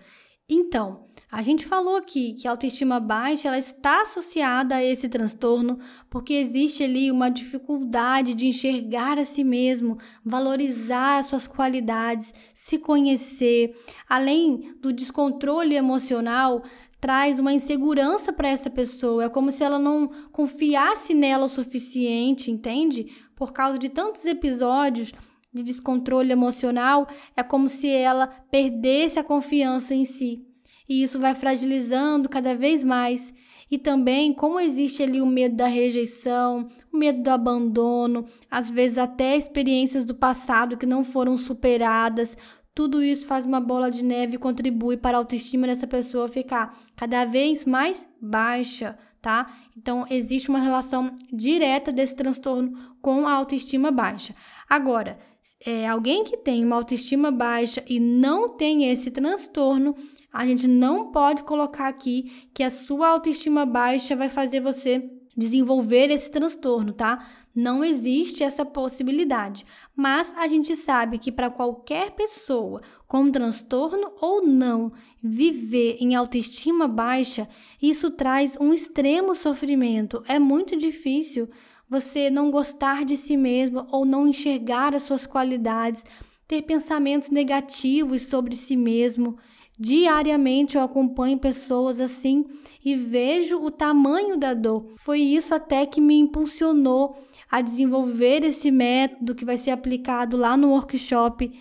Então, 0.50 1.04
a 1.36 1.42
gente 1.42 1.65
falou 1.65 1.98
aqui 1.98 2.32
que 2.32 2.48
a 2.48 2.51
autoestima 2.51 2.98
baixa 2.98 3.50
ela 3.50 3.58
está 3.58 4.04
associada 4.04 4.75
a 4.75 4.82
esse 4.82 5.10
transtorno 5.10 5.80
porque 6.10 6.34
existe 6.34 6.82
ali 6.82 7.12
uma 7.12 7.27
dificuldade 7.27 8.34
de 8.34 8.48
enxergar 8.48 9.20
a 9.20 9.25
si 9.25 9.44
mesmo, 9.44 9.98
valorizar 10.24 11.18
as 11.18 11.25
suas 11.25 11.46
qualidades, 11.46 12.34
se 12.54 12.77
conhecer. 12.77 13.75
Além 14.08 14.77
do 14.80 14.94
descontrole 14.94 15.75
emocional, 15.75 16.63
traz 17.01 17.38
uma 17.38 17.51
insegurança 17.51 18.32
para 18.32 18.48
essa 18.48 18.70
pessoa. 18.70 19.25
É 19.25 19.30
como 19.30 19.51
se 19.51 19.62
ela 19.62 19.77
não 19.77 20.08
confiasse 20.32 21.13
nela 21.13 21.48
o 21.48 21.50
suficiente, 21.50 22.50
entende? 22.50 23.12
Por 23.36 23.51
causa 23.51 23.77
de 23.77 23.89
tantos 23.89 24.24
episódios 24.24 25.12
de 25.54 25.63
descontrole 25.63 26.32
emocional, 26.32 27.06
é 27.36 27.44
como 27.44 27.68
se 27.68 27.89
ela 27.89 28.25
perdesse 28.50 29.20
a 29.20 29.24
confiança 29.24 29.94
em 29.94 30.06
si 30.06 30.54
e 30.88 31.04
isso 31.04 31.20
vai 31.20 31.36
fragilizando 31.36 32.30
cada 32.30 32.56
vez 32.56 32.84
mais. 32.84 33.34
E 33.70 33.77
também, 33.77 34.32
como 34.32 34.60
existe 34.60 35.01
ali 35.01 35.20
o 35.20 35.25
medo 35.25 35.56
da 35.56 35.68
rejeição, 35.68 36.68
o 36.94 36.98
medo 36.98 37.24
do 37.24 37.30
abandono, 37.30 38.24
às 38.50 38.70
vezes 38.70 38.98
até 38.98 39.36
experiências 39.36 40.06
do 40.06 40.13
passado 40.13 40.77
que 40.77 40.86
não 40.86 41.04
foram 41.04 41.36
superadas, 41.36 42.38
tudo 42.75 43.01
isso 43.01 43.25
faz 43.25 43.46
uma 43.46 43.62
bola 43.62 43.89
de 43.89 44.04
neve 44.04 44.36
e 44.36 44.39
contribui 44.39 44.98
para 44.98 45.18
a 45.18 45.22
autoestima 45.22 45.65
dessa 45.65 45.88
pessoa 45.88 46.27
ficar 46.27 46.77
cada 46.96 47.24
vez 47.24 47.65
mais 47.65 48.06
baixa, 48.22 48.98
tá? 49.22 49.50
Então, 49.75 50.06
existe 50.10 50.50
uma 50.50 50.60
relação 50.60 51.15
direta 51.32 51.92
desse 51.92 52.15
transtorno 52.15 52.74
com 53.01 53.27
a 53.27 53.32
autoestima 53.32 53.92
baixa. 53.92 54.36
Agora, 54.70 55.18
é, 55.66 55.88
alguém 55.88 56.24
que 56.24 56.38
tem 56.38 56.64
uma 56.64 56.75
autoestima 56.75 57.32
baixa 57.32 57.84
e 57.88 58.00
não 58.00 58.50
tem 58.50 58.92
esse 58.92 59.10
transtorno, 59.10 59.96
a 60.32 60.46
gente 60.46 60.68
não 60.68 61.12
pode 61.12 61.44
colocar 61.44 61.88
aqui 61.88 62.50
que 62.54 62.64
a 62.64 62.70
sua 62.70 63.10
autoestima 63.10 63.66
baixa 63.66 64.16
vai 64.16 64.30
fazer 64.30 64.60
você 64.60 65.10
desenvolver 65.36 66.10
esse 66.12 66.32
transtorno, 66.32 66.94
tá? 66.94 67.28
Não 67.54 67.84
existe 67.84 68.44
essa 68.44 68.66
possibilidade. 68.66 69.66
Mas 69.96 70.34
a 70.38 70.48
gente 70.48 70.75
sabe 70.75 71.18
que 71.18 71.32
para 71.32 71.50
qualquer 71.50 72.12
pessoa 72.12 72.82
com 73.08 73.30
transtorno 73.30 74.14
ou 74.22 74.46
não 74.46 74.94
viver 75.22 75.98
em 76.00 76.16
autoestima 76.16 76.88
baixa, 76.88 77.50
isso 77.82 78.12
traz 78.12 78.58
um 78.60 78.74
extremo 78.74 79.36
sofrimento. 79.36 80.24
É 80.28 80.40
muito 80.40 80.78
difícil 80.78 81.50
você 81.89 82.30
não 82.30 82.51
gostar 82.51 83.06
de 83.06 83.15
si 83.15 83.38
mesmo 83.38 83.88
ou 83.92 84.06
não 84.06 84.27
enxergar 84.27 84.96
as 84.96 85.04
suas 85.04 85.25
qualidades, 85.25 86.04
ter 86.48 86.62
pensamentos 86.63 87.30
negativos 87.30 88.24
sobre 88.24 88.56
si 88.56 88.75
mesmo. 88.75 89.38
Diariamente 89.77 90.77
eu 90.77 90.83
acompanho 90.83 91.38
pessoas 91.38 92.00
assim 92.00 92.46
e 92.83 92.96
vejo 92.96 93.57
o 93.59 93.70
tamanho 93.70 94.38
da 94.38 94.53
dor. 94.53 94.94
Foi 94.98 95.20
isso 95.20 95.53
até 95.53 95.86
que 95.86 96.00
me 96.00 96.18
impulsionou 96.18 97.18
a 97.51 97.62
desenvolver 97.62 98.44
esse 98.44 98.72
método 98.72 99.36
que 99.36 99.46
vai 99.46 99.57
ser 99.57 99.72
aplicado 99.72 100.38
lá 100.38 100.55
no 100.55 100.70
workshop 100.70 101.51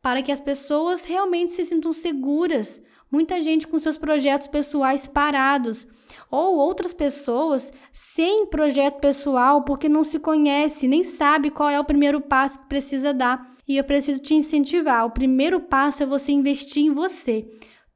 para 0.00 0.22
que 0.22 0.30
as 0.30 0.40
pessoas 0.40 1.04
realmente 1.04 1.52
se 1.52 1.64
sintam 1.64 1.92
seguras. 1.92 2.80
Muita 3.10 3.40
gente 3.40 3.66
com 3.66 3.78
seus 3.78 3.98
projetos 3.98 4.48
pessoais 4.48 5.06
parados 5.06 5.86
ou 6.34 6.56
outras 6.56 6.92
pessoas 6.92 7.72
sem 7.92 8.46
projeto 8.46 8.98
pessoal 8.98 9.62
porque 9.62 9.88
não 9.88 10.02
se 10.02 10.18
conhece, 10.18 10.88
nem 10.88 11.04
sabe 11.04 11.48
qual 11.48 11.70
é 11.70 11.78
o 11.78 11.84
primeiro 11.84 12.20
passo 12.20 12.58
que 12.58 12.68
precisa 12.68 13.14
dar. 13.14 13.48
E 13.68 13.76
eu 13.76 13.84
preciso 13.84 14.20
te 14.20 14.34
incentivar. 14.34 15.06
O 15.06 15.12
primeiro 15.12 15.60
passo 15.60 16.02
é 16.02 16.06
você 16.06 16.32
investir 16.32 16.84
em 16.84 16.92
você. 16.92 17.46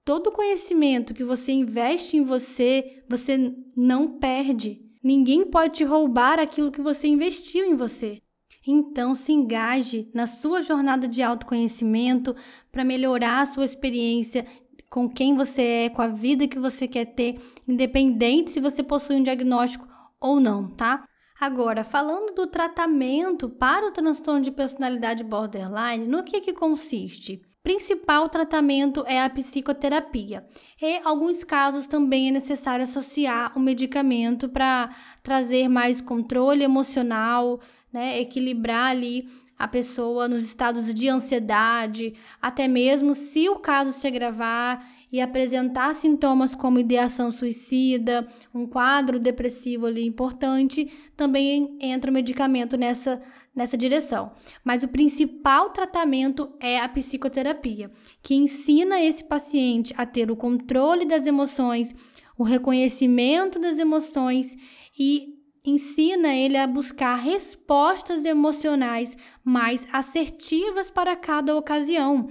Todo 0.05 0.31
conhecimento 0.31 1.13
que 1.13 1.25
você 1.25 1.51
investe 1.51 2.17
em 2.17 2.23
você, 2.23 3.03
você 3.09 3.53
não 3.77 4.19
perde. 4.19 4.81
Ninguém 5.03 5.45
pode 5.45 5.75
te 5.75 5.85
roubar 5.85 6.39
aquilo 6.39 6.71
que 6.71 6.81
você 6.81 7.09
investiu 7.09 7.65
em 7.65 7.75
você. 7.75 8.23
Então, 8.67 9.15
se 9.15 9.33
engaje 9.33 10.09
na 10.15 10.27
sua 10.27 10.63
jornada 10.63 11.09
de 11.09 11.23
autoconhecimento 11.23 12.37
para 12.71 12.85
melhorar 12.85 13.41
a 13.41 13.47
sua 13.47 13.65
experiência 13.65 14.47
com 14.91 15.09
quem 15.09 15.37
você 15.37 15.63
é, 15.63 15.89
com 15.89 16.03
a 16.03 16.09
vida 16.09 16.49
que 16.49 16.59
você 16.59 16.89
quer 16.89 17.07
ter, 17.07 17.39
independente 17.67 18.51
se 18.51 18.61
você 18.61 18.83
possui 18.83 19.17
um 19.17 19.23
diagnóstico 19.23 19.87
ou 20.21 20.41
não, 20.41 20.69
tá? 20.69 21.05
Agora, 21.41 21.85
falando 21.85 22.35
do 22.35 22.49
tratamento 22.49 23.49
para 23.49 23.87
o 23.87 23.93
transtorno 23.93 24.41
de 24.41 24.51
personalidade 24.51 25.23
borderline, 25.23 26.09
no 26.09 26.25
que 26.25 26.41
que 26.41 26.53
consiste? 26.53 27.41
Principal 27.63 28.29
tratamento 28.29 29.05
é 29.07 29.23
a 29.23 29.31
psicoterapia. 29.31 30.45
Em 30.81 31.01
alguns 31.05 31.45
casos 31.45 31.87
também 31.87 32.29
é 32.29 32.33
necessário 32.33 32.83
associar 32.83 33.53
o 33.57 33.61
medicamento 33.61 34.49
para 34.49 34.91
trazer 35.23 35.69
mais 35.69 36.01
controle 36.01 36.65
emocional, 36.65 37.61
né, 37.93 38.19
equilibrar 38.19 38.91
ali 38.91 39.27
a 39.59 39.67
pessoa 39.67 40.29
nos 40.29 40.45
estados 40.45 40.93
de 40.95 41.09
ansiedade, 41.09 42.15
até 42.41 42.69
mesmo 42.69 43.15
se 43.15 43.49
o 43.49 43.57
caso 43.57 43.93
se 43.93 44.07
agravar 44.07 44.89
e 45.11 45.21
apresentar 45.21 45.95
sintomas 45.95 46.55
como 46.55 46.79
ideação 46.79 47.31
suicida, 47.31 48.27
um 48.55 48.67
quadro 48.67 49.19
depressivo 49.19 49.87
ali 49.87 50.05
importante, 50.05 50.91
também 51.17 51.77
entra 51.81 52.11
o 52.11 52.15
medicamento 52.15 52.77
nessa 52.77 53.21
nessa 53.59 53.77
direção. 53.77 54.31
Mas 54.63 54.85
o 54.85 54.89
principal 54.89 55.71
tratamento 55.71 56.55
é 56.61 56.79
a 56.79 56.89
psicoterapia, 56.89 57.91
que 58.23 58.37
ensina 58.37 59.03
esse 59.03 59.25
paciente 59.25 59.93
a 59.97 60.07
ter 60.07 60.31
o 60.31 60.37
controle 60.37 61.05
das 61.05 61.27
emoções, 61.27 61.93
o 62.37 62.45
reconhecimento 62.45 63.59
das 63.59 63.81
emoções 63.81 64.57
e 64.97 65.38
ensina 65.65 66.35
ele 66.35 66.57
a 66.57 66.67
buscar 66.67 67.15
respostas 67.17 68.25
emocionais 68.25 69.17
mais 69.45 69.87
assertivas 69.93 70.91
para 70.91 71.17
cada 71.17 71.57
ocasião. 71.57 72.31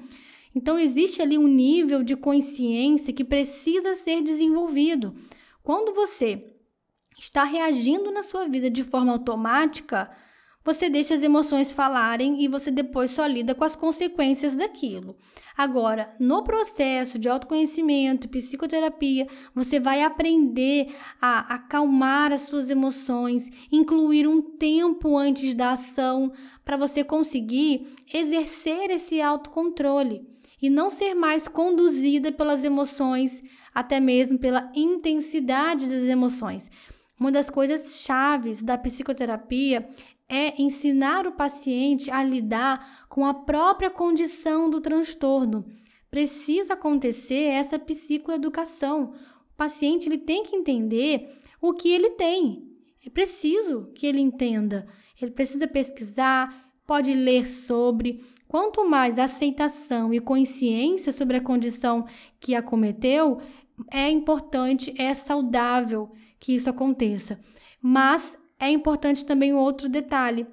Então, 0.56 0.80
existe 0.80 1.22
ali 1.22 1.38
um 1.38 1.48
nível 1.48 2.04
de 2.04 2.16
consciência 2.16 3.14
que 3.14 3.24
precisa 3.24 3.96
ser 3.96 4.22
desenvolvido. 4.22 5.14
Quando 5.62 5.94
você 5.94 6.54
está 7.18 7.44
reagindo 7.44 8.12
na 8.12 8.24
sua 8.24 8.48
vida 8.48 8.70
de 8.70 8.84
forma 8.84 9.12
automática, 9.12 10.10
você 10.68 10.90
deixa 10.90 11.16
as 11.16 11.24
emoções 11.24 11.72
falarem 11.72 12.44
e 12.44 12.48
você 12.50 12.70
depois 12.70 13.12
só 13.12 13.26
lida 13.26 13.56
com 13.56 13.64
as 13.64 13.74
consequências 13.74 14.54
daquilo. 14.54 15.16
Agora, 15.58 16.14
no 16.20 16.44
processo 16.44 17.18
de 17.18 17.30
autoconhecimento 17.30 18.28
psicoterapia, 18.28 19.28
você 19.56 19.80
vai 19.80 20.04
aprender 20.04 20.94
a 21.22 21.56
acalmar 21.56 22.34
as 22.34 22.42
suas 22.42 22.70
emoções, 22.70 23.50
incluir 23.72 24.28
um 24.28 24.42
tempo 24.42 25.16
antes 25.16 25.56
da 25.56 25.72
ação 25.72 26.34
para 26.66 26.76
você 26.76 27.02
conseguir 27.02 27.88
exercer 28.14 28.92
esse 28.92 29.22
autocontrole 29.22 30.28
e 30.62 30.70
não 30.70 30.90
ser 30.90 31.14
mais 31.14 31.48
conduzida 31.48 32.30
pelas 32.30 32.66
emoções, 32.66 33.42
até 33.74 34.02
mesmo 34.02 34.38
pela 34.38 34.70
intensidade 34.76 35.88
das 35.88 36.04
emoções. 36.04 36.70
Uma 37.18 37.32
das 37.32 37.50
coisas 37.50 38.02
chaves 38.02 38.62
da 38.62 38.78
psicoterapia 38.78 39.88
é 40.30 40.62
ensinar 40.62 41.26
o 41.26 41.32
paciente 41.32 42.12
a 42.12 42.24
lidar 42.24 43.08
com 43.08 43.26
a 43.26 43.34
própria 43.34 43.90
condição 43.90 44.70
do 44.70 44.82
transtorno. 44.82 45.66
Precisa 46.10 46.74
acontecer 46.74 47.44
essa 47.52 47.80
psicoeducação. 47.80 49.14
O 49.52 49.56
paciente 49.56 50.08
ele 50.08 50.18
tem 50.18 50.44
que 50.44 50.56
entender 50.56 51.30
o 51.62 51.74
que 51.74 51.90
ele 51.90 52.12
tem. 52.12 52.68
É 53.06 53.10
preciso 53.10 53.92
que 53.96 54.06
ele 54.06 54.20
entenda. 54.20 54.88
Ele 55.22 55.32
precisa 55.32 55.68
pesquisar, 55.68 56.72
pode 56.86 57.14
ler 57.14 57.48
sobre. 57.48 58.22
Quanto 58.48 58.88
mais 58.88 59.18
aceitação 59.18 60.14
e 60.14 60.20
consciência 60.20 61.12
sobre 61.12 61.38
a 61.38 61.42
condição 61.42 62.06
que 62.40 62.56
acometeu, 62.56 63.40
é 63.92 64.10
importante, 64.10 64.94
é 64.98 65.14
saudável 65.14 66.12
que 66.40 66.56
isso 66.56 66.70
aconteça. 66.70 67.40
Mas 67.82 68.38
é 68.60 68.70
importante 68.70 69.26
também 69.26 69.54
um 69.54 69.58
outro 69.58 69.88
detalhe. 69.88 70.48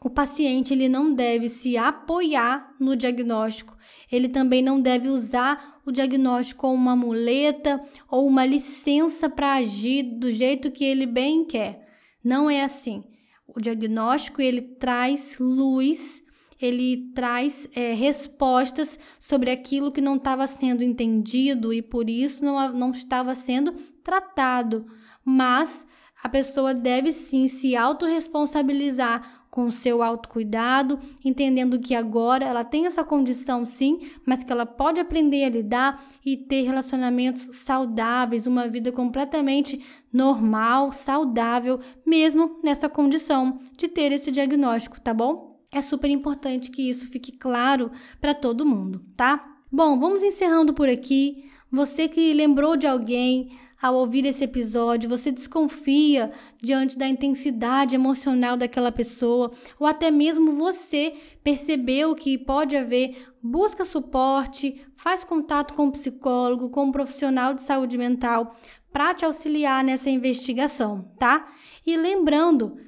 O 0.00 0.10
paciente 0.10 0.74
ele 0.74 0.88
não 0.88 1.14
deve 1.14 1.48
se 1.48 1.76
apoiar 1.76 2.74
no 2.78 2.94
diagnóstico. 2.94 3.76
Ele 4.12 4.28
também 4.28 4.62
não 4.62 4.80
deve 4.80 5.08
usar 5.08 5.80
o 5.86 5.90
diagnóstico 5.90 6.60
como 6.60 6.74
uma 6.74 6.94
muleta 6.94 7.82
ou 8.10 8.26
uma 8.26 8.44
licença 8.44 9.30
para 9.30 9.54
agir 9.54 10.02
do 10.02 10.30
jeito 10.30 10.70
que 10.70 10.84
ele 10.84 11.06
bem 11.06 11.44
quer. 11.44 11.88
Não 12.22 12.50
é 12.50 12.62
assim. 12.62 13.02
O 13.46 13.60
diagnóstico 13.60 14.42
ele 14.42 14.60
traz 14.60 15.38
luz, 15.38 16.22
ele 16.60 17.10
traz 17.14 17.68
é, 17.74 17.94
respostas 17.94 18.98
sobre 19.18 19.50
aquilo 19.50 19.92
que 19.92 20.00
não 20.00 20.16
estava 20.16 20.46
sendo 20.46 20.82
entendido 20.82 21.72
e 21.72 21.80
por 21.80 22.10
isso 22.10 22.44
não, 22.44 22.72
não 22.72 22.90
estava 22.90 23.34
sendo 23.34 23.72
tratado. 24.02 24.86
Mas 25.24 25.86
a 26.24 26.28
pessoa 26.30 26.72
deve 26.72 27.12
sim 27.12 27.46
se 27.48 27.76
autorresponsabilizar 27.76 29.44
com 29.50 29.66
o 29.66 29.70
seu 29.70 30.02
autocuidado, 30.02 30.98
entendendo 31.22 31.78
que 31.78 31.94
agora 31.94 32.46
ela 32.46 32.64
tem 32.64 32.86
essa 32.86 33.04
condição 33.04 33.66
sim, 33.66 34.00
mas 34.24 34.42
que 34.42 34.50
ela 34.50 34.64
pode 34.64 34.98
aprender 34.98 35.44
a 35.44 35.50
lidar 35.50 36.02
e 36.24 36.34
ter 36.34 36.62
relacionamentos 36.62 37.42
saudáveis, 37.52 38.46
uma 38.46 38.66
vida 38.66 38.90
completamente 38.90 39.84
normal, 40.10 40.90
saudável, 40.92 41.78
mesmo 42.06 42.58
nessa 42.64 42.88
condição 42.88 43.58
de 43.76 43.86
ter 43.86 44.10
esse 44.10 44.32
diagnóstico, 44.32 44.98
tá 45.00 45.12
bom? 45.12 45.60
É 45.70 45.82
super 45.82 46.08
importante 46.10 46.70
que 46.70 46.88
isso 46.88 47.06
fique 47.06 47.32
claro 47.32 47.90
para 48.18 48.32
todo 48.32 48.64
mundo, 48.64 49.04
tá? 49.14 49.58
Bom, 49.70 50.00
vamos 50.00 50.22
encerrando 50.22 50.72
por 50.72 50.88
aqui. 50.88 51.44
Você 51.70 52.08
que 52.08 52.32
lembrou 52.32 52.76
de 52.76 52.86
alguém, 52.86 53.50
ao 53.84 53.96
ouvir 53.96 54.24
esse 54.24 54.42
episódio, 54.42 55.10
você 55.10 55.30
desconfia 55.30 56.32
diante 56.56 56.96
da 56.96 57.06
intensidade 57.06 57.94
emocional 57.94 58.56
daquela 58.56 58.90
pessoa, 58.90 59.50
ou 59.78 59.86
até 59.86 60.10
mesmo 60.10 60.52
você 60.52 61.12
percebeu 61.42 62.14
que 62.14 62.38
pode 62.38 62.74
haver, 62.78 63.28
busca 63.42 63.84
suporte, 63.84 64.80
faz 64.96 65.22
contato 65.22 65.74
com 65.74 65.84
um 65.84 65.90
psicólogo, 65.90 66.70
com 66.70 66.84
um 66.84 66.92
profissional 66.92 67.52
de 67.52 67.60
saúde 67.60 67.98
mental 67.98 68.56
para 68.90 69.12
te 69.12 69.26
auxiliar 69.26 69.84
nessa 69.84 70.08
investigação, 70.08 71.12
tá? 71.18 71.46
E 71.86 71.94
lembrando, 71.94 72.78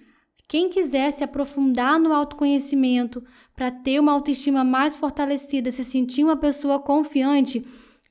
quem 0.48 0.70
quiser 0.70 1.10
se 1.10 1.22
aprofundar 1.22 2.00
no 2.00 2.10
autoconhecimento 2.10 3.22
para 3.54 3.70
ter 3.70 4.00
uma 4.00 4.12
autoestima 4.12 4.64
mais 4.64 4.96
fortalecida, 4.96 5.70
se 5.70 5.84
sentir 5.84 6.24
uma 6.24 6.38
pessoa 6.38 6.78
confiante, 6.78 7.62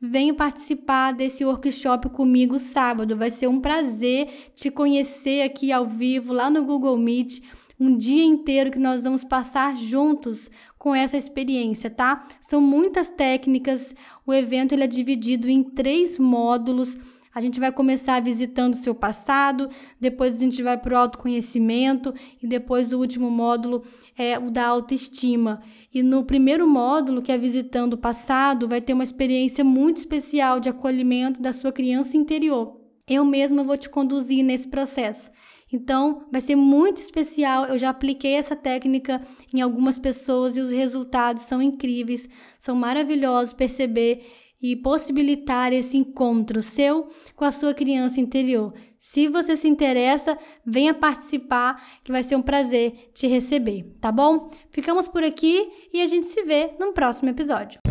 Venha 0.09 0.33
participar 0.33 1.13
desse 1.13 1.43
workshop 1.43 2.09
comigo 2.09 2.59
sábado. 2.59 3.15
Vai 3.17 3.31
ser 3.31 3.47
um 3.47 3.59
prazer 3.59 4.51
te 4.55 4.69
conhecer 4.69 5.41
aqui 5.41 5.71
ao 5.71 5.87
vivo, 5.87 6.33
lá 6.33 6.49
no 6.49 6.63
Google 6.63 6.97
Meet. 6.97 7.41
Um 7.79 7.97
dia 7.97 8.23
inteiro 8.23 8.71
que 8.71 8.79
nós 8.79 9.03
vamos 9.03 9.23
passar 9.23 9.75
juntos 9.75 10.49
com 10.77 10.93
essa 10.93 11.17
experiência, 11.17 11.89
tá? 11.89 12.23
São 12.39 12.61
muitas 12.61 13.09
técnicas. 13.09 13.93
O 14.25 14.33
evento 14.33 14.73
ele 14.73 14.83
é 14.83 14.87
dividido 14.87 15.49
em 15.49 15.63
três 15.63 16.19
módulos. 16.19 16.97
A 17.35 17.41
gente 17.41 17.59
vai 17.59 17.69
começar 17.69 18.21
visitando 18.21 18.75
o 18.75 18.77
seu 18.77 18.95
passado, 18.95 19.69
depois 19.99 20.37
a 20.37 20.39
gente 20.39 20.63
vai 20.63 20.77
para 20.77 20.93
o 20.93 20.97
autoconhecimento 20.97 22.13
e 22.41 22.47
depois 22.47 22.93
o 22.93 22.97
último 22.97 23.29
módulo 23.29 23.83
é 24.17 24.39
o 24.39 24.49
da 24.49 24.65
autoestima. 24.65 25.61
E 25.93 26.01
no 26.01 26.23
primeiro 26.23 26.65
módulo, 26.65 27.21
que 27.21 27.33
é 27.33 27.37
visitando 27.37 27.95
o 27.95 27.97
passado, 27.97 28.69
vai 28.69 28.79
ter 28.79 28.93
uma 28.93 29.03
experiência 29.03 29.65
muito 29.65 29.97
especial 29.97 30.61
de 30.61 30.69
acolhimento 30.69 31.41
da 31.41 31.51
sua 31.51 31.73
criança 31.73 32.15
interior. 32.15 32.79
Eu 33.05 33.25
mesma 33.25 33.65
vou 33.65 33.77
te 33.77 33.89
conduzir 33.89 34.41
nesse 34.41 34.69
processo. 34.69 35.29
Então, 35.73 36.25
vai 36.31 36.39
ser 36.39 36.55
muito 36.55 36.97
especial. 36.97 37.65
Eu 37.65 37.77
já 37.77 37.89
apliquei 37.89 38.35
essa 38.35 38.55
técnica 38.55 39.21
em 39.53 39.59
algumas 39.59 39.99
pessoas 39.99 40.55
e 40.55 40.61
os 40.61 40.71
resultados 40.71 41.43
são 41.43 41.61
incríveis, 41.61 42.29
são 42.61 42.77
maravilhosos 42.77 43.53
perceber 43.53 44.23
e 44.71 44.75
possibilitar 44.75 45.71
esse 45.71 45.95
encontro 45.95 46.59
seu 46.59 47.07
com 47.35 47.45
a 47.45 47.51
sua 47.51 47.71
criança 47.71 48.19
interior. 48.19 48.73
Se 48.99 49.27
você 49.27 49.55
se 49.55 49.67
interessa, 49.67 50.35
venha 50.65 50.91
participar, 50.91 51.99
que 52.03 52.11
vai 52.11 52.23
ser 52.23 52.35
um 52.35 52.41
prazer 52.41 53.11
te 53.13 53.27
receber, 53.27 53.85
tá 54.01 54.11
bom? 54.11 54.49
Ficamos 54.71 55.07
por 55.07 55.23
aqui 55.23 55.69
e 55.93 56.01
a 56.01 56.07
gente 56.07 56.25
se 56.25 56.41
vê 56.43 56.71
no 56.79 56.93
próximo 56.93 57.29
episódio. 57.29 57.84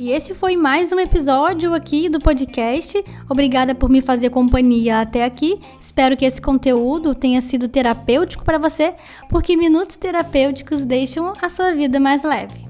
E 0.00 0.12
esse 0.12 0.32
foi 0.32 0.56
mais 0.56 0.92
um 0.92 1.00
episódio 1.00 1.74
aqui 1.74 2.08
do 2.08 2.20
podcast. 2.20 3.04
Obrigada 3.28 3.74
por 3.74 3.90
me 3.90 4.00
fazer 4.00 4.30
companhia 4.30 5.00
até 5.00 5.24
aqui. 5.24 5.60
Espero 5.80 6.16
que 6.16 6.24
esse 6.24 6.40
conteúdo 6.40 7.16
tenha 7.16 7.40
sido 7.40 7.68
terapêutico 7.68 8.44
para 8.44 8.58
você, 8.58 8.94
porque 9.28 9.56
minutos 9.56 9.96
terapêuticos 9.96 10.84
deixam 10.84 11.32
a 11.42 11.48
sua 11.48 11.74
vida 11.74 11.98
mais 11.98 12.22
leve. 12.22 12.67